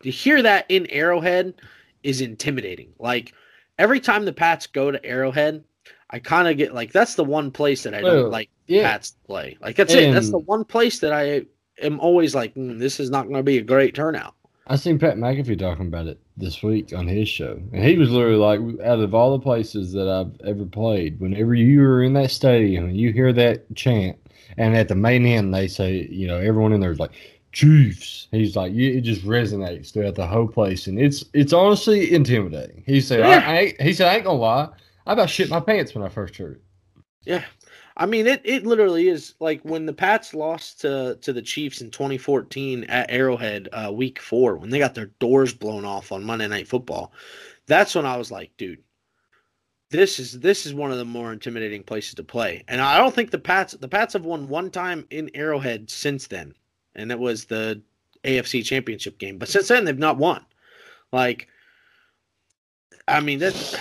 [0.03, 1.55] to hear that in Arrowhead
[2.03, 2.93] is intimidating.
[2.99, 3.33] Like
[3.79, 5.63] every time the Pats go to Arrowhead,
[6.09, 8.83] I kind of get like that's the one place that I don't Well, like yeah.
[8.83, 9.57] Pats play.
[9.61, 10.13] Like that's it.
[10.13, 11.45] That's the one place that I
[11.81, 14.35] am always like, "Hmm, this is not going to be a great turnout.
[14.69, 18.09] I seen Pat McAfee talking about it this week on his show, and he was
[18.09, 22.13] literally like, "Out of all the places that I've ever played, whenever you are in
[22.13, 24.17] that stadium and you hear that chant,
[24.57, 27.11] and at the main end they say, you know, everyone in there is like,
[27.53, 32.83] Chiefs." He's like, it just resonates throughout the whole place, and it's it's honestly intimidating.
[32.85, 33.49] He said, Yeah.
[33.49, 34.69] I ain't, he said, I ain't gonna lie,
[35.05, 36.61] I about shit my pants when I first heard it.
[37.23, 37.43] Yeah.
[37.99, 41.81] I mean it it literally is like when the Pats lost to to the Chiefs
[41.81, 46.23] in 2014 at Arrowhead uh week 4 when they got their doors blown off on
[46.23, 47.11] Monday Night Football.
[47.65, 48.83] That's when I was like, dude,
[49.89, 52.63] this is this is one of the more intimidating places to play.
[52.67, 56.27] And I don't think the Pats the Pats have won one time in Arrowhead since
[56.27, 56.53] then.
[56.95, 57.81] And it was the
[58.23, 59.39] AFC Championship game.
[59.39, 60.45] But since then they've not won.
[61.11, 61.47] Like
[63.07, 63.75] I mean that's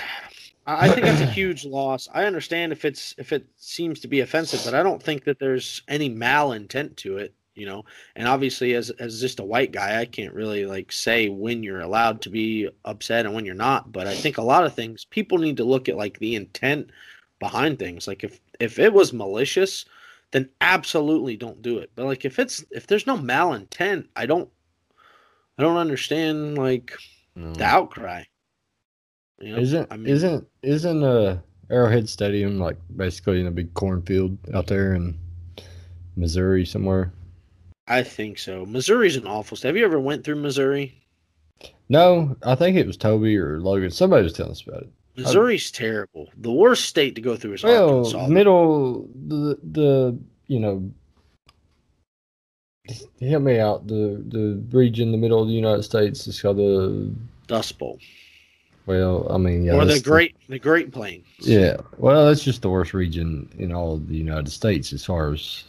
[0.66, 2.08] I think that's a huge loss.
[2.12, 5.38] I understand if it's if it seems to be offensive, but I don't think that
[5.38, 7.84] there's any malintent to it, you know.
[8.16, 11.80] And obviously, as as just a white guy, I can't really like say when you're
[11.80, 13.92] allowed to be upset and when you're not.
[13.92, 16.90] But I think a lot of things people need to look at like the intent
[17.38, 18.08] behind things.
[18.08, 19.84] Like if if it was malicious,
[20.32, 21.90] then absolutely don't do it.
[21.94, 24.50] But like if it's if there's no malintent, I don't
[25.58, 26.92] I don't understand like
[27.54, 28.24] the outcry.
[29.40, 31.38] Isn't I mean- isn't isn't uh
[31.70, 35.18] Arrowhead Stadium like basically in a big cornfield out there in
[36.16, 37.12] Missouri somewhere?
[37.88, 38.64] I think so.
[38.66, 39.68] Missouri's an awful state.
[39.68, 41.02] Have you ever went through Missouri?
[41.88, 43.90] No, I think it was Toby or Logan.
[43.90, 44.88] Somebody was telling us about it.
[45.16, 46.28] Missouri's terrible.
[46.36, 48.26] The worst state to go through is Well, Arkansas.
[48.28, 50.90] middle the the you know
[53.20, 57.12] help me out the the region the middle of the United States is called the
[57.46, 57.98] Dust Bowl.
[58.86, 61.24] Well I mean yeah or the Great the Great Plains.
[61.38, 65.32] yeah well that's just the worst region in all of the United States as far
[65.32, 65.64] as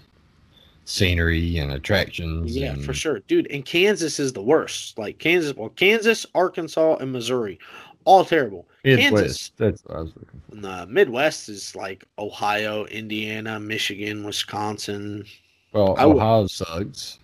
[0.86, 3.20] scenery and attractions Yeah, and- for sure.
[3.28, 4.98] Dude, and Kansas is the worst.
[4.98, 7.60] Like Kansas, well, Kansas, Arkansas, and Missouri.
[8.06, 8.66] All terrible.
[8.86, 9.52] It's Kansas.
[9.58, 10.56] That's what I was looking for.
[10.56, 15.26] the Midwest is like Ohio, Indiana, Michigan, Wisconsin.
[15.74, 17.20] Well, I would- Ohio sucks.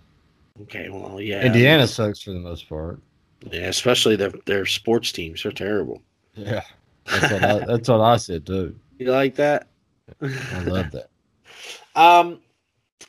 [0.63, 1.45] Okay, well, yeah.
[1.45, 2.99] Indiana sucks for the most part.
[3.51, 5.43] Yeah, especially their their sports teams.
[5.43, 6.01] They're terrible.
[6.35, 6.63] Yeah,
[7.05, 8.75] that's what I, that's what I said too.
[8.99, 9.67] You like that?
[10.21, 11.09] I love that.
[11.95, 12.39] Um,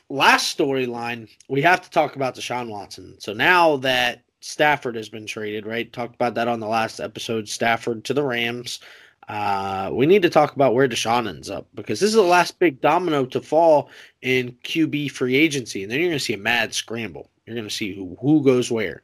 [0.09, 3.15] last storyline, we have to talk about Deshaun Watson.
[3.19, 5.91] So now that Stafford has been traded, right?
[5.91, 7.49] Talked about that on the last episode.
[7.49, 8.79] Stafford to the Rams.
[9.27, 12.59] Uh, we need to talk about where Deshaun ends up because this is the last
[12.59, 13.89] big domino to fall
[14.21, 17.31] in QB free agency, and then you're going to see a mad scramble.
[17.45, 19.01] You're going to see who who goes where.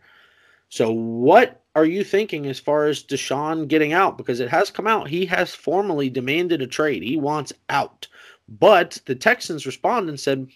[0.72, 4.18] So, what are you thinking as far as Deshaun getting out?
[4.18, 7.04] Because it has come out he has formally demanded a trade.
[7.04, 8.08] He wants out.
[8.48, 10.48] But the Texans responded and said,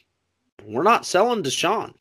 [0.64, 1.94] We're not selling Deshaun.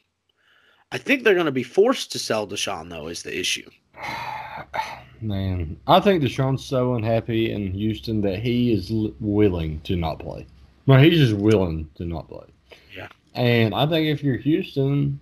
[0.92, 3.68] I think they're going to be forced to sell Deshaun, though, is the issue.
[5.20, 10.20] Man, I think Deshaun's so unhappy in Houston that he is l- willing to not
[10.20, 10.46] play.
[10.86, 12.46] No, he's just willing to not play.
[12.96, 13.08] Yeah.
[13.34, 15.18] And I think if you're Houston,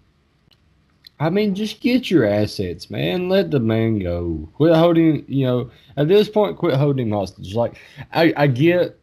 [1.23, 3.29] I mean, just get your assets, man.
[3.29, 4.49] Let the man go.
[4.55, 7.55] Quit holding, you know, at this point, quit holding him hostage.
[7.55, 7.79] Like,
[8.13, 8.99] I, I get,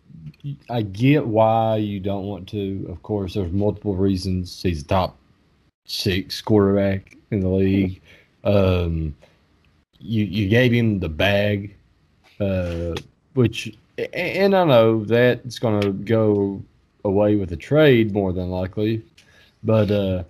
[0.69, 2.85] I get why you don't want to.
[2.89, 4.61] Of course, there's multiple reasons.
[4.61, 5.17] He's a top
[5.85, 8.01] six quarterback in the league.
[8.43, 9.15] Um,
[9.97, 11.73] you you gave him the bag,
[12.41, 12.95] uh,
[13.33, 13.73] which
[14.13, 16.61] and I know that's going to go
[17.05, 19.05] away with a trade more than likely,
[19.63, 20.23] but uh,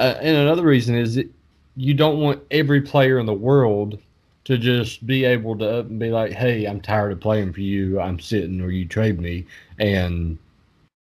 [0.00, 1.30] uh, and another reason is that
[1.76, 3.98] you don't want every player in the world
[4.44, 7.60] to just be able to up and be like, "Hey, I'm tired of playing for
[7.60, 8.00] you.
[8.00, 9.46] I'm sitting, or you trade me,"
[9.78, 10.38] and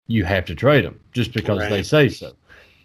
[0.09, 2.33] you have to trade them just because they say so.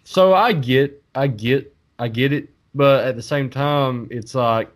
[0.04, 4.70] So I get, I get, I get it, but at the same time, it's like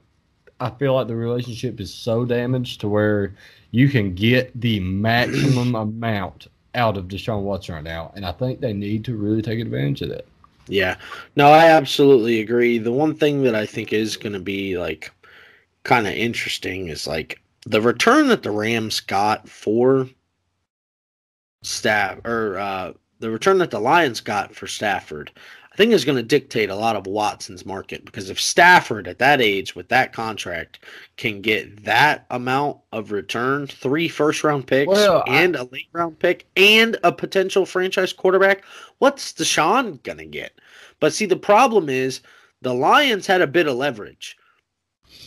[0.60, 3.34] I feel like the relationship is so damaged to where
[3.70, 8.60] you can get the maximum amount out of Deshaun Watson right now, and I think
[8.60, 10.26] they need to really take advantage of that.
[10.72, 10.96] Yeah.
[11.36, 12.78] No, I absolutely agree.
[12.78, 15.12] The one thing that I think is going to be like
[15.84, 20.08] kind of interesting is like the return that the Rams got for
[21.62, 25.30] staff or uh the return that the Lions got for Stafford.
[25.72, 29.18] I think is going to dictate a lot of Watson's market because if Stafford at
[29.20, 30.80] that age with that contract
[31.16, 36.18] can get that amount of return, three first round picks Well, and a late round
[36.18, 38.64] pick and a potential franchise quarterback,
[38.98, 40.52] what's Deshaun going to get?
[41.02, 42.20] But see, the problem is
[42.60, 44.36] the Lions had a bit of leverage.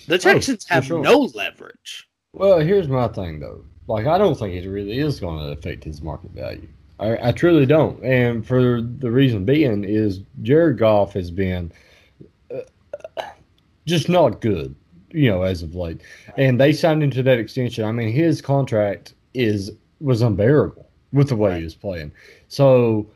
[0.07, 1.01] The Texans Oh, have sure.
[1.01, 2.07] no leverage.
[2.31, 3.65] Well, here's my thing though.
[3.87, 6.69] Like, I don't think it really is going to affect his market value.
[6.97, 8.01] I, I truly don't.
[8.05, 11.73] And for the reason being is Jared Goff has been
[12.55, 13.23] uh,
[13.85, 14.73] just not good,
[15.11, 15.99] you know, as of late.
[16.37, 17.83] And they signed into that extension.
[17.83, 21.57] I mean, his contract is was unbearable with the way Right.
[21.57, 22.13] he was playing.
[22.47, 23.07] So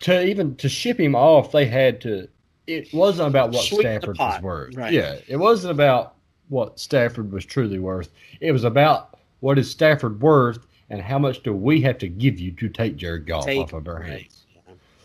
[0.00, 2.28] to even to ship him off, they had to.
[2.66, 4.76] It wasn't about what Stafford was worth.
[4.76, 4.92] right.
[4.92, 6.14] Yeah, it wasn't about
[6.48, 8.10] what Stafford was truly worth.
[8.40, 12.38] It was about what is Stafford worth and how much do we have to give
[12.38, 14.08] you to take Jared Goff Take- off of our right.
[14.10, 14.44] hands.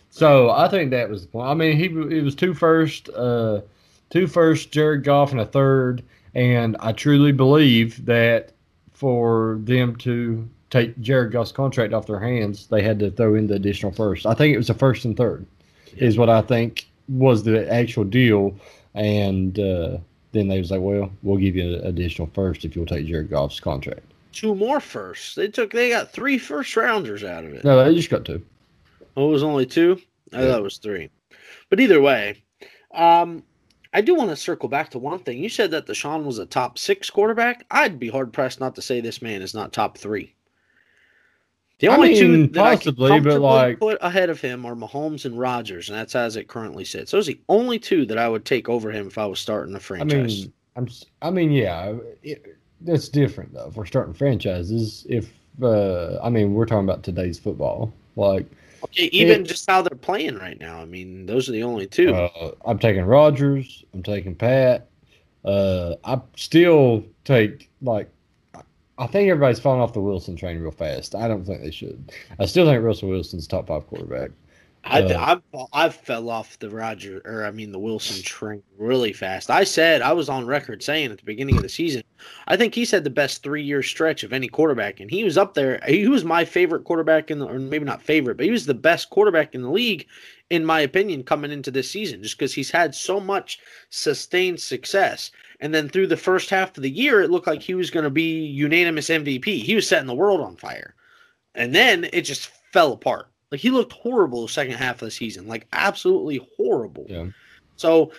[0.09, 1.47] So I think that was the point.
[1.49, 3.61] I mean, he it was two first, uh,
[4.09, 8.53] two first, Jared Goff and a third, and I truly believe that
[8.93, 13.47] for them to take Jared Goff's contract off their hands, they had to throw in
[13.47, 14.25] the additional first.
[14.25, 15.45] I think it was a first and third,
[15.97, 18.55] is what I think was the actual deal,
[18.95, 19.97] and uh,
[20.31, 23.29] then they was like, well, we'll give you an additional first if you'll take Jared
[23.29, 24.01] Goff's contract.
[24.31, 25.35] Two more firsts.
[25.35, 25.71] They took.
[25.71, 27.63] They got three first rounders out of it.
[27.63, 28.43] No, they just got two.
[29.15, 30.01] Oh, it was only two?
[30.33, 30.47] I Yeah.
[30.49, 31.09] thought it was three.
[31.69, 32.43] But either way,
[32.93, 33.43] um,
[33.93, 35.37] I do want to circle back to one thing.
[35.37, 37.65] You said that Deshaun was a top six quarterback.
[37.71, 40.34] I'd be hard pressed not to say this man is not top three.
[41.79, 44.75] The I only two that I possibly, can but, like- put ahead of him are
[44.75, 47.11] Mahomes and Rodgers, and that's as it currently sits.
[47.11, 49.73] Those are the only two that I would take over him if I was starting
[49.73, 50.13] a I franchise.
[50.17, 50.87] I mean, I'm.
[51.21, 53.67] I mean, yeah, it, that's different though.
[53.67, 57.93] If we're starting franchises, if uh, I mean, we're talking about today's football.
[58.15, 58.45] Like,
[58.85, 60.79] okay, even it- just how they're playing right now.
[60.81, 62.13] I mean, those are the only two.
[62.15, 63.83] uh, I'm taking Rodgers.
[63.93, 64.87] I'm taking Pat.
[65.43, 68.09] Uh, I still take like.
[68.97, 71.15] I think everybody's falling off the Wilson train real fast.
[71.15, 72.11] I don't think they should.
[72.39, 74.31] I still think Russell Wilson's top five quarterback.
[74.87, 79.13] I Uh, I I fell off the Roger or I mean the Wilson train really
[79.13, 79.49] fast.
[79.49, 82.03] I said I was on record saying at the beginning of the season,
[82.47, 85.37] I think he's had the best three year stretch of any quarterback, and he was
[85.39, 85.81] up there.
[85.87, 88.75] He was my favorite quarterback in the, or maybe not favorite, but he was the
[88.75, 90.07] best quarterback in the league,
[90.51, 95.31] in my opinion, coming into this season, just because he's had so much sustained success.
[95.59, 98.03] And then through the first half of the year, it looked like he was going
[98.03, 99.45] to be unanimous MVP.
[99.63, 100.95] He was setting the world on fire,
[101.53, 103.27] and then it just fell apart.
[103.51, 107.05] Like he looked horrible the second half of the season, like absolutely horrible.
[107.07, 107.27] Yeah.
[107.77, 108.11] So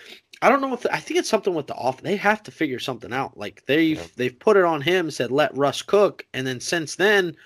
[0.43, 2.01] I don't know if I think it's something with the off.
[2.03, 3.37] They have to figure something out.
[3.37, 4.07] Like they've Yeah.
[4.17, 7.37] they've put it on him, said let Russ cook, and then since then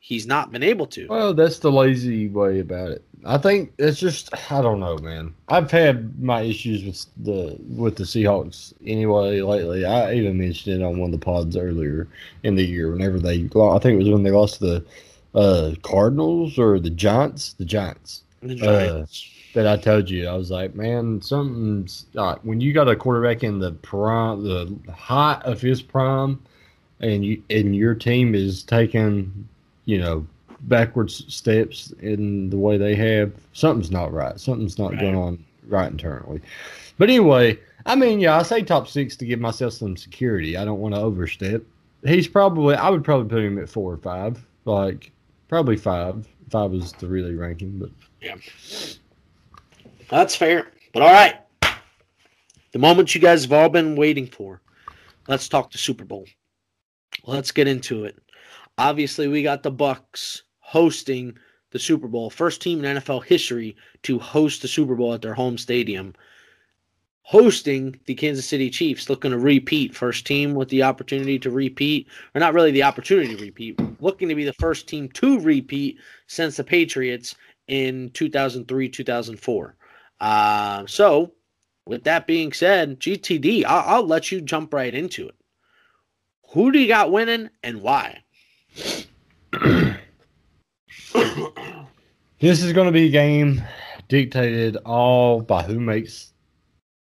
[0.00, 1.06] he's not been able to.
[1.06, 3.04] Well, that's the lazy way about it.
[3.24, 5.34] I think it's just I don't know, man.
[5.48, 9.84] I've had my issues with the with the Seahawks anyway lately.
[9.84, 12.08] I even mentioned it on one of the pods earlier
[12.42, 12.90] in the year.
[12.90, 14.84] Whenever they, I think it was when they lost the
[15.34, 17.52] uh, Cardinals or the Giants.
[17.54, 18.22] The Giants.
[18.40, 19.30] The Uh, Giants.
[19.52, 23.42] That I told you, I was like, man, something's uh, when you got a quarterback
[23.42, 26.40] in the prime, the height of his prime,
[27.00, 29.48] and you and your team is taking,
[29.90, 30.24] you know,
[30.62, 34.38] backwards steps in the way they have, something's not right.
[34.38, 35.00] Something's not Right.
[35.00, 36.40] going on right internally.
[36.96, 40.56] But anyway, I mean, yeah, I say top six to give myself some security.
[40.56, 41.62] I don't want to overstep.
[42.04, 45.10] He's probably, I would probably put him at four or five, like
[45.48, 46.26] probably five.
[46.50, 48.36] Five is the really ranking, but Yeah.
[50.08, 50.68] That's fair.
[50.92, 51.36] But all right.
[52.72, 54.60] The moment you guys have all been waiting for.
[55.26, 56.26] Let's talk the Super Bowl.
[57.26, 58.16] Let's get into it.
[58.80, 61.36] Obviously, we got the Bucks hosting
[61.70, 62.30] the Super Bowl.
[62.30, 66.14] First team in NFL history to host the Super Bowl at their home stadium.
[67.20, 69.94] Hosting the Kansas City Chiefs, looking to repeat.
[69.94, 74.30] First team with the opportunity to repeat, or not really the opportunity to repeat, looking
[74.30, 77.34] to be the first team to repeat since the Patriots
[77.68, 79.76] in 2003 2004.
[80.20, 81.32] Uh, so,
[81.84, 85.34] with that being said, GTD, I'll, I'll let you jump right into it.
[86.52, 88.24] Who do you got winning and why?
[92.40, 93.62] This is going to be a game
[94.08, 96.32] dictated all by who makes,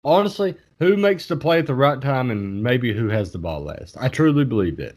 [0.02, 3.60] honestly, who makes the play at the right time and maybe who has the ball
[3.60, 3.98] last.
[4.00, 4.96] I truly believe that.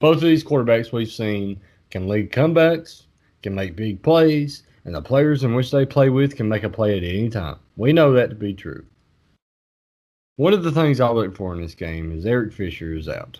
[0.00, 3.02] Both of these quarterbacks we've seen can lead comebacks,
[3.42, 6.70] can make big plays, and the players in which they play with can make a
[6.70, 7.56] play at any time.
[7.76, 8.86] We know that to be true.
[10.36, 13.38] One of the things I look for in this game is Eric Fisher is out.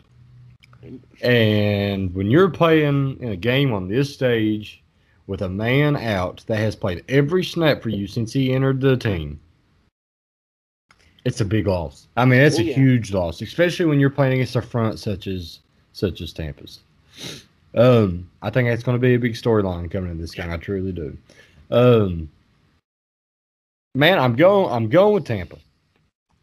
[1.22, 4.82] And when you're playing in a game on this stage
[5.26, 8.96] with a man out that has played every snap for you since he entered the
[8.96, 9.40] team,
[11.24, 12.06] it's a big loss.
[12.16, 12.74] I mean, it's Oh, a yeah.
[12.74, 15.60] huge loss, especially when you're playing against a front such as
[15.92, 16.80] such as Tampa's.
[17.74, 20.50] Um, I think that's going to be a big storyline coming in this game.
[20.50, 21.16] I truly do.
[21.70, 22.30] Um,
[23.94, 24.72] man, I'm going.
[24.72, 25.58] I'm going with Tampa,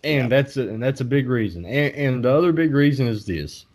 [0.04, 0.28] and Yeah.
[0.28, 1.66] that's a, and that's a big reason.
[1.66, 3.66] And, and the other big reason is this: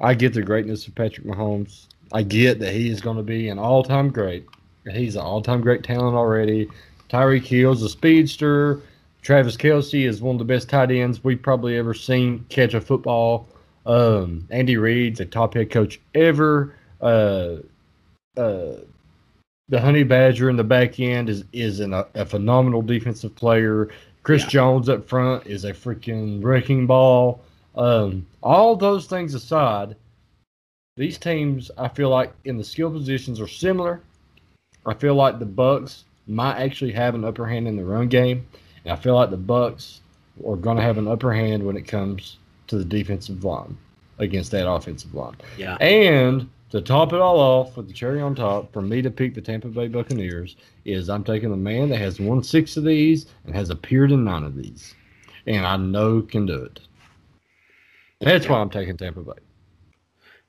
[0.00, 1.86] I get the greatness of Patrick Mahomes.
[2.12, 4.46] I get that he is going to be an all-time great.
[4.90, 6.68] He's an all-time great talent already.
[7.08, 8.80] Tyreek Hill's a speedster.
[9.22, 12.80] Travis Kelce is one of the best tight ends we've probably ever seen catch a
[12.80, 13.48] football.
[13.84, 16.74] Um, Andy Reid's a top head coach ever.
[17.00, 17.56] Uh,
[18.36, 18.74] uh,
[19.68, 23.88] the Honey Badger in the back end is is an, a phenomenal defensive player.
[24.22, 24.48] Chris Yeah.
[24.48, 27.40] Jones up front is a freaking wrecking ball.
[27.76, 29.96] Um, all those things aside,
[30.96, 34.00] these teams I feel like in the skill positions are similar.
[34.86, 38.46] I feel like the Bucks might actually have an upper hand in the run game,
[38.84, 40.00] and I feel like the Bucks
[40.46, 43.76] are going to have an upper hand when it comes to the defensive line
[44.18, 45.36] against that offensive line.
[45.56, 45.76] Yeah.
[45.76, 49.34] And to top it all off with the cherry on top, for me to pick
[49.34, 53.26] the Tampa Bay Buccaneers is I'm taking the man that has won six of these
[53.44, 54.94] and has appeared in nine of these,
[55.46, 56.80] and I know can do it.
[58.20, 59.32] That's why I'm taking Tampa Bay.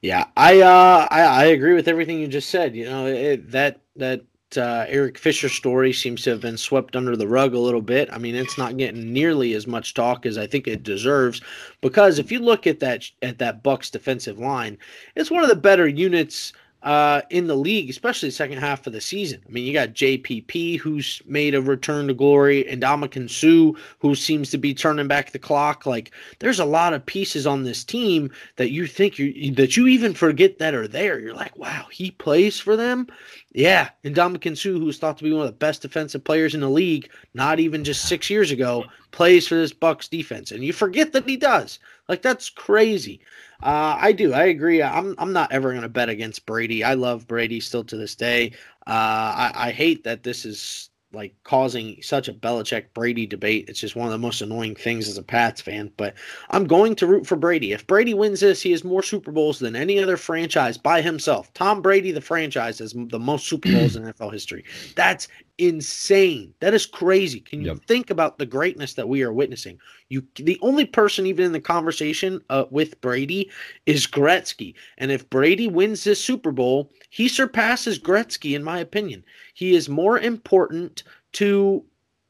[0.02, 2.76] Yeah, I uh I, I agree with everything you just said.
[2.76, 4.22] You know, it, that that
[4.56, 8.08] uh, Eric Fisher story seems to have been swept under the rug a little bit.
[8.14, 11.42] I mean, it's not getting nearly as much talk as I think it deserves
[11.82, 14.78] because if you look at that at that Bucks defensive line,
[15.16, 16.54] it's one of the better units
[16.84, 19.42] uh, in the league, especially the second half of the season.
[19.48, 24.16] I mean, you got JPP who's made a return to glory, and Ndamukong Suh who
[24.16, 25.86] seems to be turning back the clock.
[25.86, 29.88] Like, there's a lot of pieces on this team that you think you that you
[29.88, 31.20] even forget that are there.
[31.20, 33.08] You're like, wow, he plays for them.
[33.54, 36.62] Yeah, and Ndamukong Suh, who's thought to be one of the best defensive players in
[36.62, 40.74] the league, not even just six years ago, plays for this Bucks defense, and you
[40.74, 41.80] forget that he does.
[42.08, 43.22] Like that's crazy.
[43.62, 44.34] Uh, I do.
[44.34, 44.82] I agree.
[44.84, 45.16] I'm.
[45.18, 46.84] I'm not ever going to bet against Brady.
[46.84, 48.54] I love Brady still to this day.
[48.86, 53.70] Uh, I, I hate that this is like causing such a Belichick Brady debate.
[53.70, 55.92] It's just one of the most annoying things as a Pats fan.
[55.98, 56.16] But
[56.50, 57.72] I'm going to root for Brady.
[57.72, 61.54] If Brady wins this, he has more Super Bowls than any other franchise by himself.
[61.54, 64.66] Tom Brady, the franchise, has the most Super Bowls in NFL history.
[64.96, 65.28] That's
[65.58, 66.54] insane.
[66.60, 67.40] That is crazy.
[67.40, 67.78] Can you Yep.
[67.88, 69.80] think about the greatness that we are witnessing?
[70.10, 73.52] You, the only person even in the conversation uh, with Brady
[73.86, 79.24] is Gretzky, and if Brady wins this Super Bowl, he surpasses Gretzky in my opinion.
[79.54, 81.04] He is more important
[81.34, 81.84] to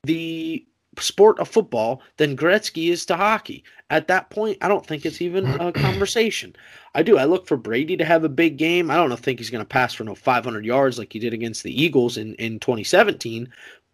[0.04, 0.66] the
[1.00, 3.64] sport of football than Gretzky is to hockey.
[3.90, 6.56] At that point, I don't think it's even a conversation.
[6.94, 7.18] I do.
[7.18, 8.90] I look for Brady to have a big game.
[8.92, 11.64] I don't think he's going to pass for no 500 yards like he did against
[11.64, 13.48] the Eagles in, in 2017,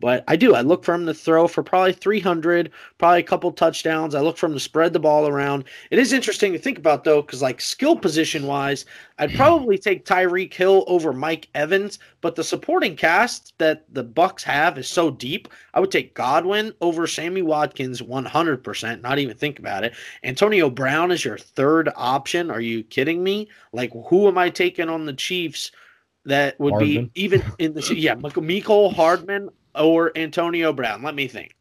[0.03, 0.53] but I do.
[0.53, 4.13] I look for him to throw for probably 300, probably a couple touchdowns.
[4.13, 5.63] I look for him to spread the ball around.
[5.91, 8.85] It is interesting to think about though, because like skill position wise,
[9.17, 9.37] I'd hmm.
[9.37, 14.77] probably take Tyreek Hill over Mike Evans, but the supporting cast that the Bucks have
[14.77, 15.47] is so deep.
[15.73, 19.01] I would take Godwin over Sammy Watkins 100%.
[19.01, 19.93] Not even think about it.
[20.25, 22.51] Antonio Brown is your third option.
[22.51, 23.47] Are you kidding me?
[23.71, 25.71] Like, who am I taking on the Chiefs?
[26.25, 27.05] That would Hardman.
[27.05, 31.03] be even in the yeah, Michael Hardman or Antonio Brown.
[31.03, 31.55] Let me think.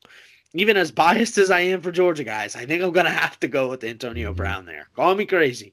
[0.54, 3.48] Even as biased as I am for Georgia guys, I think I'm gonna have to
[3.48, 4.88] go with Antonio Brown there.
[4.94, 5.72] Call me crazy,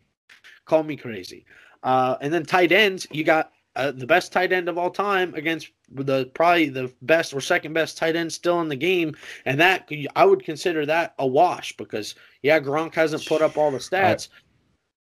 [0.65, 1.45] call me crazy.
[1.83, 5.33] Uh, and then tight ends, you got uh, the best tight end of all time
[5.35, 9.15] against the probably the best or second best tight end still in the game,
[9.45, 13.71] and that I would consider that a wash because yeah, Gronk hasn't put up all
[13.71, 14.29] the stats.
[14.31, 14.48] I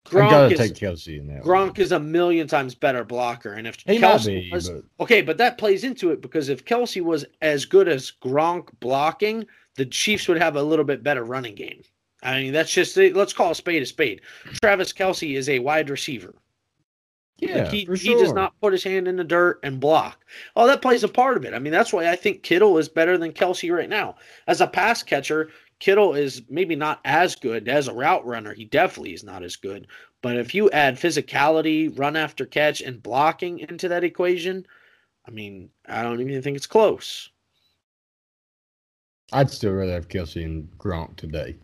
[0.09, 1.43] gotta Gronk is take Kelce in that.
[1.43, 5.21] Gronk is a million times better blocker, and if He Kelce be, was but okay,
[5.21, 9.45] but that plays into it because if Kelce was as good as Gronk blocking,
[9.75, 11.81] the Chiefs would have a little bit better running game.
[12.23, 14.21] I mean, that's just let's call a spade a spade.
[14.61, 16.35] Travis Kelce is a wide receiver.
[17.37, 20.23] yeah, Like, he, for he does not put his hand in the dirt and block.
[20.55, 21.53] Oh, that plays a part of it.
[21.55, 24.15] I mean, that's why I think Kittle is better than Kelce right now.
[24.47, 25.49] As a pass catcher,
[25.81, 28.53] Kittle is maybe not as good as a route runner.
[28.53, 29.87] He definitely is not as good.
[30.21, 34.67] But if you add physicality, run after catch, and blocking into that equation,
[35.27, 37.31] I mean, I don't even think it's close.
[39.33, 41.57] I'd still rather have Kelce and Gronk today.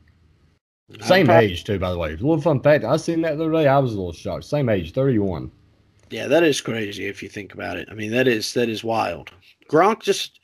[1.01, 2.09] Same prob- age too, by the way.
[2.09, 3.67] A little fun fact: I seen that the other day.
[3.67, 4.45] I was a little shocked.
[4.45, 5.51] Same age, thirty-one.
[6.09, 7.87] Yeah, that is crazy if you think about it.
[7.91, 9.29] I mean, that is that is wild.
[9.69, 10.39] Gronk just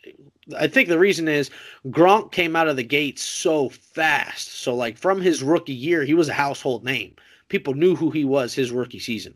[0.57, 1.49] I think the reason is
[1.87, 4.59] Gronk came out of the gates so fast.
[4.59, 7.15] So like from his rookie year, he was a household name.
[7.49, 9.33] People knew who he was his rookie season.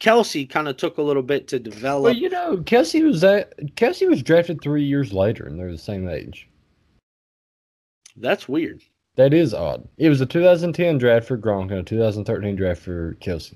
[0.00, 2.04] Kelce kind of took a little bit to develop.
[2.04, 5.78] Well, you know, Kelce was that Kelce was drafted three years later, and they're the
[5.78, 6.48] same age.
[8.16, 8.82] That's weird.
[9.16, 9.86] That is odd.
[9.98, 13.54] It was a 2010 draft for Gronk and a 2013 draft for Kelce.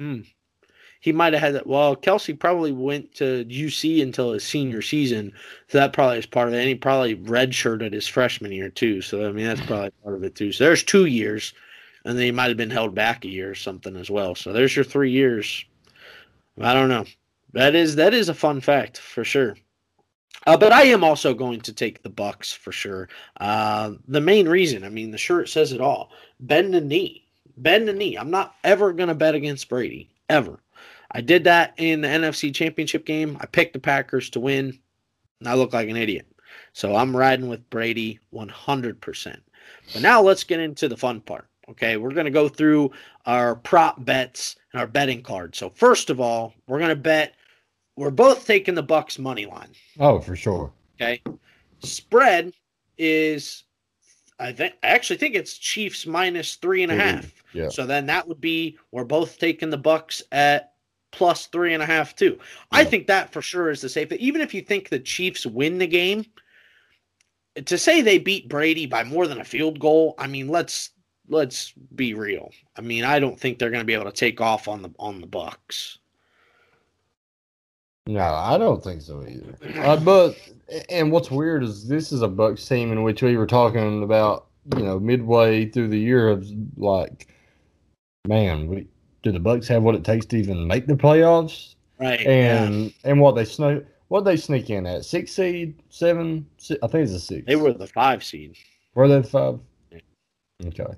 [0.00, 0.20] Hmm.
[1.00, 1.66] He might have had that.
[1.66, 5.32] Well, Kelce probably went to UC until his senior season,
[5.68, 6.58] so that probably is part of it.
[6.58, 9.02] And he probably redshirted his freshman year too.
[9.02, 10.52] So I mean, that's probably part of it too.
[10.52, 11.54] So there's two years,
[12.04, 14.34] and then he might have been held back a year or something as well.
[14.34, 15.64] So there's your three years.
[16.60, 17.04] I don't know.
[17.52, 19.56] That is that is a fun fact for sure.
[20.46, 23.08] Uh, but I am also going to take the Bucks for sure.
[23.40, 26.10] Uh, the main reason, I mean, the shirt says it all.
[26.38, 27.26] Bend the knee,
[27.56, 28.16] bend the knee.
[28.16, 30.60] I'm not ever going to bet against Brady ever.
[31.16, 33.38] I did that in the NFC Championship game.
[33.40, 34.78] I picked the Packers to win,
[35.40, 36.26] and I look like an idiot.
[36.74, 39.40] So I'm riding with Brady 100%.
[39.94, 41.48] But now let's get into the fun part.
[41.70, 42.90] Okay, we're going to go through
[43.24, 45.56] our prop bets and our betting cards.
[45.56, 47.34] So first of all, we're going to bet.
[47.96, 49.70] We're both taking the Bucks money line.
[49.98, 50.70] Oh, for sure.
[51.00, 51.22] Okay,
[51.80, 52.52] spread
[52.98, 53.64] is
[54.38, 57.32] I think I actually think it's Chiefs minus three and a half.
[57.54, 57.70] yeah.
[57.70, 60.74] So then that would be we're both taking the Bucks at
[61.16, 62.38] plus three and a half too.
[62.70, 64.12] I think that for sure is the safe.
[64.12, 66.26] Even if you think the Chiefs win the game,
[67.64, 70.90] to say they beat Brady by more than a field goal, I mean let's
[71.28, 72.50] let's be real.
[72.76, 74.90] I mean I don't think they're going to be able to take off on the
[74.98, 75.98] on the Bucks.
[78.06, 79.56] No, I don't think so either.
[79.80, 80.36] Uh, but
[80.90, 84.46] and what's weird is this is a Bucks team in which we were talking about,
[84.76, 86.46] you know, midway through the year of
[86.76, 87.34] like,
[88.28, 88.86] man, we
[89.26, 91.74] do the Bucks have what it takes to even make the playoffs?
[91.98, 92.20] Right.
[92.20, 92.62] yeah.
[92.62, 96.86] And and what they sneak what they sneak in at six seed, seven, si I
[96.86, 97.44] think it's a six.
[97.46, 98.56] They were the five seed.
[98.94, 99.58] Were they five?
[99.90, 99.98] Yeah.
[100.66, 100.94] Okay.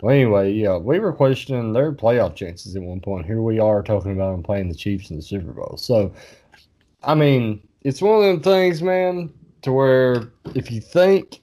[0.00, 3.26] Well, anyway, yeah, we were questioning their playoff chances at one point.
[3.26, 5.76] Here we are talking about them playing the Chiefs in the Super Bowl.
[5.76, 6.14] So,
[7.04, 9.30] I mean, it's one of them things, man,
[9.60, 11.42] to where if you think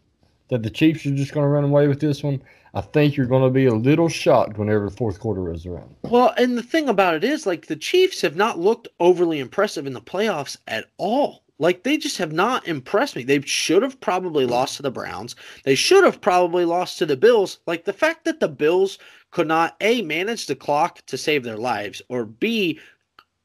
[0.49, 2.41] that the Chiefs are just going to run away with this one,
[2.77, 5.95] I think you're going to be a little shocked whenever the fourth quarter rolls around.
[6.03, 9.87] Well, and the thing about it is, like, the Chiefs have not looked overly impressive
[9.87, 11.43] in the playoffs at all.
[11.57, 13.23] Like, they just have not impressed me.
[13.23, 15.35] They should have probably lost to the Browns.
[15.63, 17.57] They should have probably lost to the Bills.
[17.65, 18.99] Like, the fact that the Bills
[19.31, 22.79] could not, A, manage the clock to save their lives, or B,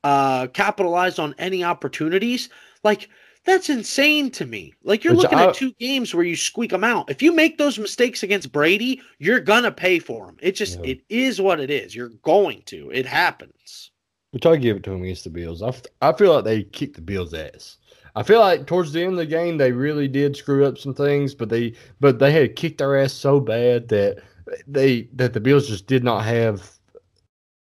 [0.05, 2.51] uh, capitalize on any opportunities,
[2.85, 3.09] like,
[3.45, 4.73] that's insane to me.
[4.85, 7.11] Like, you're Which looking I- at two games where you squeak them out.
[7.11, 10.37] If you make those mistakes against Brady, you're going to pay for them.
[10.41, 10.93] It just, Yeah.
[10.93, 11.95] it is what it is.
[11.95, 12.91] You're going to.
[12.93, 13.91] It happens.
[14.31, 15.61] Which I give it to them against the Bills.
[15.63, 17.77] I, f- I feel like they kicked the Bills' ass.
[18.15, 20.93] I feel like towards the end of the game they really did screw up some
[20.95, 24.23] things, but they but they had kicked their ass so bad that
[24.67, 26.71] they that the Bills just did not have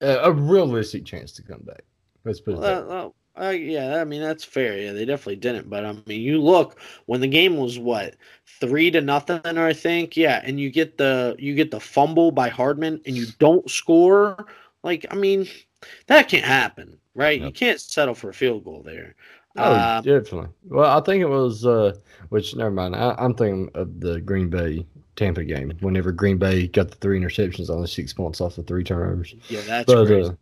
[0.01, 1.83] a, a realistic chance to come back.
[2.25, 2.85] Let's put it Well, that.
[2.85, 4.77] uh, well, uh, yeah, I mean that's fair.
[4.79, 5.69] Yeah, they definitely didn't.
[5.71, 8.17] But I mean, you look when the game was what
[8.61, 10.17] three to nothing, I think.
[10.17, 14.47] Yeah, and you get the you get the fumble by Hardman, and you don't score.
[14.83, 15.47] Like, I mean,
[16.07, 17.41] that can't happen, right?
[17.41, 19.15] You can't settle for a field goal there.
[19.57, 20.51] Oh, Uh, definitely.
[20.69, 21.67] Well, I think it was.
[21.67, 21.95] Uh,
[22.29, 22.95] which never mind.
[22.95, 24.87] I, I'm thinking of the Green Bay
[25.17, 25.73] Tampa game.
[25.81, 29.35] Whenever Green Bay got the three interceptions, only six points off the three turnovers.
[29.49, 30.31] yeah, that's But crazy.
[30.31, 30.33] uh,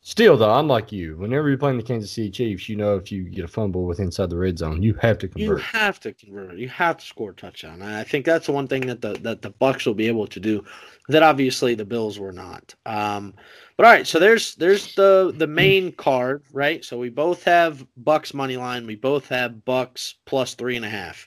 [0.00, 3.24] still, though, unlike you, whenever you're playing the Kansas City Chiefs, you know if you
[3.24, 5.58] get a fumble with inside the red zone, you have to convert.
[5.58, 6.56] You have to convert.
[6.56, 7.82] You have to score a touchdown.
[7.82, 10.26] And I think that's the one thing that the that the Bucks will be able
[10.26, 10.64] to do
[11.10, 12.74] that obviously the Bills were not.
[12.86, 13.34] Um,
[13.76, 16.84] but all right, so there's there's the the main card, right?
[16.84, 18.86] So we both have Bucks money line.
[18.86, 21.26] We both have Bucks plus three and a half.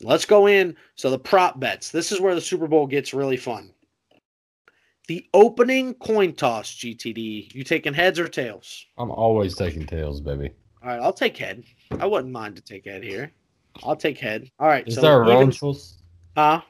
[0.00, 0.76] Let's go in.
[0.94, 1.90] So the prop bets.
[1.90, 3.72] This is where the Super Bowl gets really fun.
[5.08, 7.54] The opening coin toss, GTD.
[7.54, 8.84] You taking heads or tails?
[8.98, 10.50] I'm always taking tails, baby.
[10.82, 11.64] All right, I'll take head.
[11.98, 13.32] I wouldn't mind to take head here.
[13.82, 14.50] I'll take head.
[14.60, 14.86] All right.
[14.86, 15.96] Is so there a wrong choice?
[16.36, 16.60] Huh?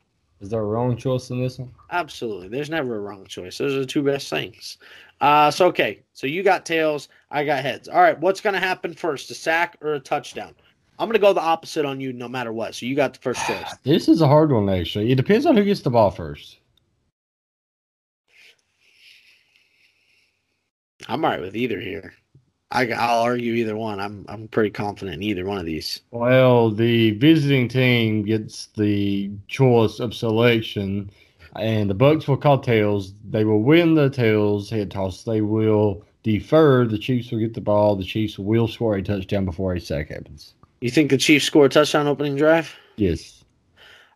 [0.41, 1.73] Is there a wrong choice in this one?
[1.91, 2.47] Absolutely.
[2.47, 3.59] There's never a wrong choice.
[3.59, 4.79] Those are the two best things.
[5.21, 6.05] Uh, so okay.
[6.13, 7.09] So you got tails.
[7.33, 7.89] I got heads.
[7.89, 8.19] All right.
[8.21, 9.33] What's gonna happen first?
[9.33, 10.55] A sack or a touchdown?
[11.01, 12.77] I'm gonna go the opposite on you no matter what.
[12.77, 13.75] So you got the first choice.
[13.83, 15.11] This is a hard one, actually.
[15.11, 16.58] It depends on who gets the ball first.
[21.09, 22.13] I'm all right with either here.
[22.71, 23.99] I, I'll argue either one.
[23.99, 26.03] I'm I'm pretty confident in either one of these.
[26.11, 31.11] Well, the visiting team gets the choice of selection,
[31.57, 33.15] and the Bucks will call tails.
[33.29, 35.25] They will win the tails head toss.
[35.25, 36.87] They will defer.
[36.87, 37.97] The Chiefs will get the ball.
[37.97, 40.53] The Chiefs will score a touchdown before a sack happens.
[40.83, 42.77] You think the Chiefs score a touchdown opening drive?
[42.97, 43.38] Yes.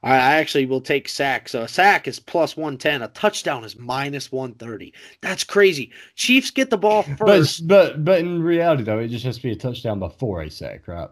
[0.04, 1.48] I actually will take sack.
[1.48, 3.02] So a sack is plus 110.
[3.02, 4.92] A touchdown is minus 130.
[5.20, 5.92] That's crazy.
[6.16, 7.68] Chiefs get the ball first.
[7.68, 10.88] but but in reality though, it just has to be a touchdown before a sack,
[10.88, 11.08] right?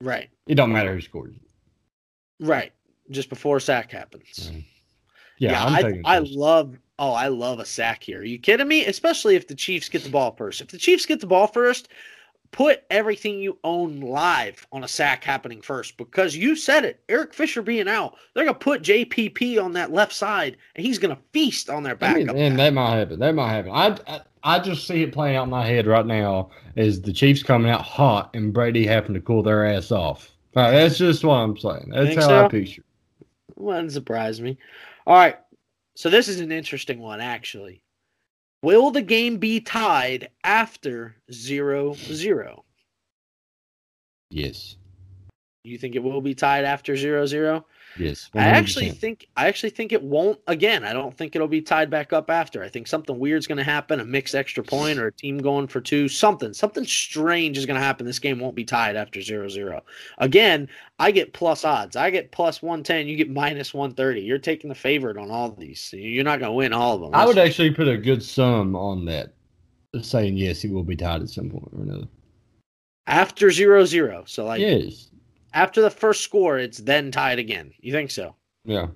[0.00, 1.36] right, It don't matter who scores.
[2.40, 2.72] right.
[3.10, 4.50] Just before a sack happens.
[4.50, 4.64] Right.
[5.38, 6.78] Yeah, Yeah, I, I love.
[6.98, 8.20] Oh, I love a sack here.
[8.20, 8.86] Are you kidding me?
[8.86, 10.60] Especially if the Chiefs get the ball first.
[10.62, 11.88] If the Chiefs get the ball first,
[12.54, 17.02] put everything you own live on a sack happening first because you said it.
[17.08, 21.18] Eric Fisher being out, they're gonna put JPP on that left side, and he's gonna
[21.32, 22.30] feast on their backup.
[22.30, 23.18] I mean, and that might happen.
[23.18, 23.72] That might happen.
[23.72, 27.12] I, I I just see it playing out in my head right now as the
[27.12, 30.30] Chiefs coming out hot and Brady having to cool their ass off.
[30.54, 31.90] Right, that's just what I'm saying.
[31.92, 32.44] That's Think how so?
[32.44, 32.84] I picture.
[33.20, 33.26] it.
[33.56, 34.58] Wouldn't surprise me.
[35.08, 35.38] All right.
[35.96, 37.82] So this is an interesting one, actually.
[38.64, 42.64] Will the game be tied after 0 0?
[44.30, 44.78] Yes,
[45.64, 47.64] You think it will be tied after 0 0?
[47.98, 48.28] yes.
[48.34, 50.84] I actually think I actually think it won't again.
[50.84, 52.62] I don't think it'll be tied back up after.
[52.62, 55.66] I think something weird's going to happen, a mixed extra point or a team going
[55.66, 56.52] for two, something.
[56.52, 58.04] Something strange is going to happen.
[58.04, 59.80] This game won't be tied after 0-0.
[60.18, 61.96] Again, I get plus odds.
[61.96, 64.20] I get plus 110, you get minus 130.
[64.20, 65.94] You're taking the favorite on all these.
[65.96, 67.14] You're not going to win all of them.
[67.14, 69.32] I would actually put a good sum on that,
[70.02, 72.08] saying yes, it will be tied at some point or another.
[73.06, 74.28] after 0-0.
[74.28, 75.08] So like yes,
[75.54, 77.72] after the first score, it's then tied again.
[77.80, 78.34] You think so?
[78.64, 78.88] yeah.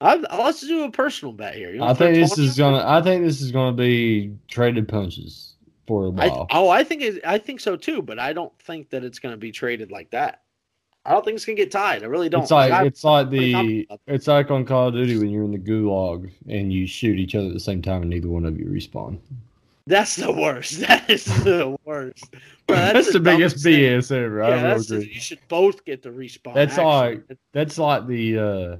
[0.00, 1.78] I, let's do a personal bet here.
[1.80, 2.84] I think this is gonna.
[2.84, 5.54] I think this is gonna be traded punches
[5.86, 6.48] for a while.
[6.50, 9.32] oh, I think it, I think so too, but I don't think that it's going
[9.32, 10.42] to be traded like that.
[11.04, 12.02] I don't think it's going to get tied.
[12.02, 12.42] I really don't.
[12.42, 15.50] It's like I- it's like the it's like on Call of Duty when you're in
[15.52, 18.58] the gulag and you shoot each other at the same time and neither one of
[18.58, 19.18] you respawn.
[19.86, 20.80] That's the worst.
[20.86, 22.34] That is the worst.
[22.66, 23.80] Bro, That's, the biggest thing.
[23.80, 24.42] BS ever.
[24.42, 26.54] Yeah, that's the- you should both get the respawn.
[26.54, 27.36] That's actually.
[27.52, 28.76] That's like the uh,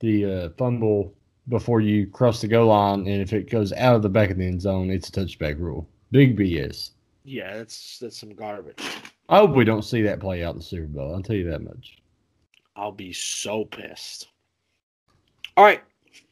[0.00, 1.14] the uh, fumble
[1.48, 4.38] before you cross the goal line, and if it goes out of the back of
[4.38, 5.88] the end zone, it's a touchback rule.
[6.10, 6.90] Big BS.
[7.24, 8.82] Yeah, that's that's some garbage.
[9.28, 11.14] I hope we don't see that play out in the Super Bowl.
[11.14, 11.98] I'll tell you that much.
[12.76, 14.28] I'll be so pissed.
[15.56, 15.82] All right,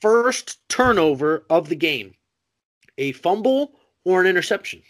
[0.01, 2.14] first turnover of the game:
[2.99, 3.73] a fumble
[4.07, 4.81] or an interception.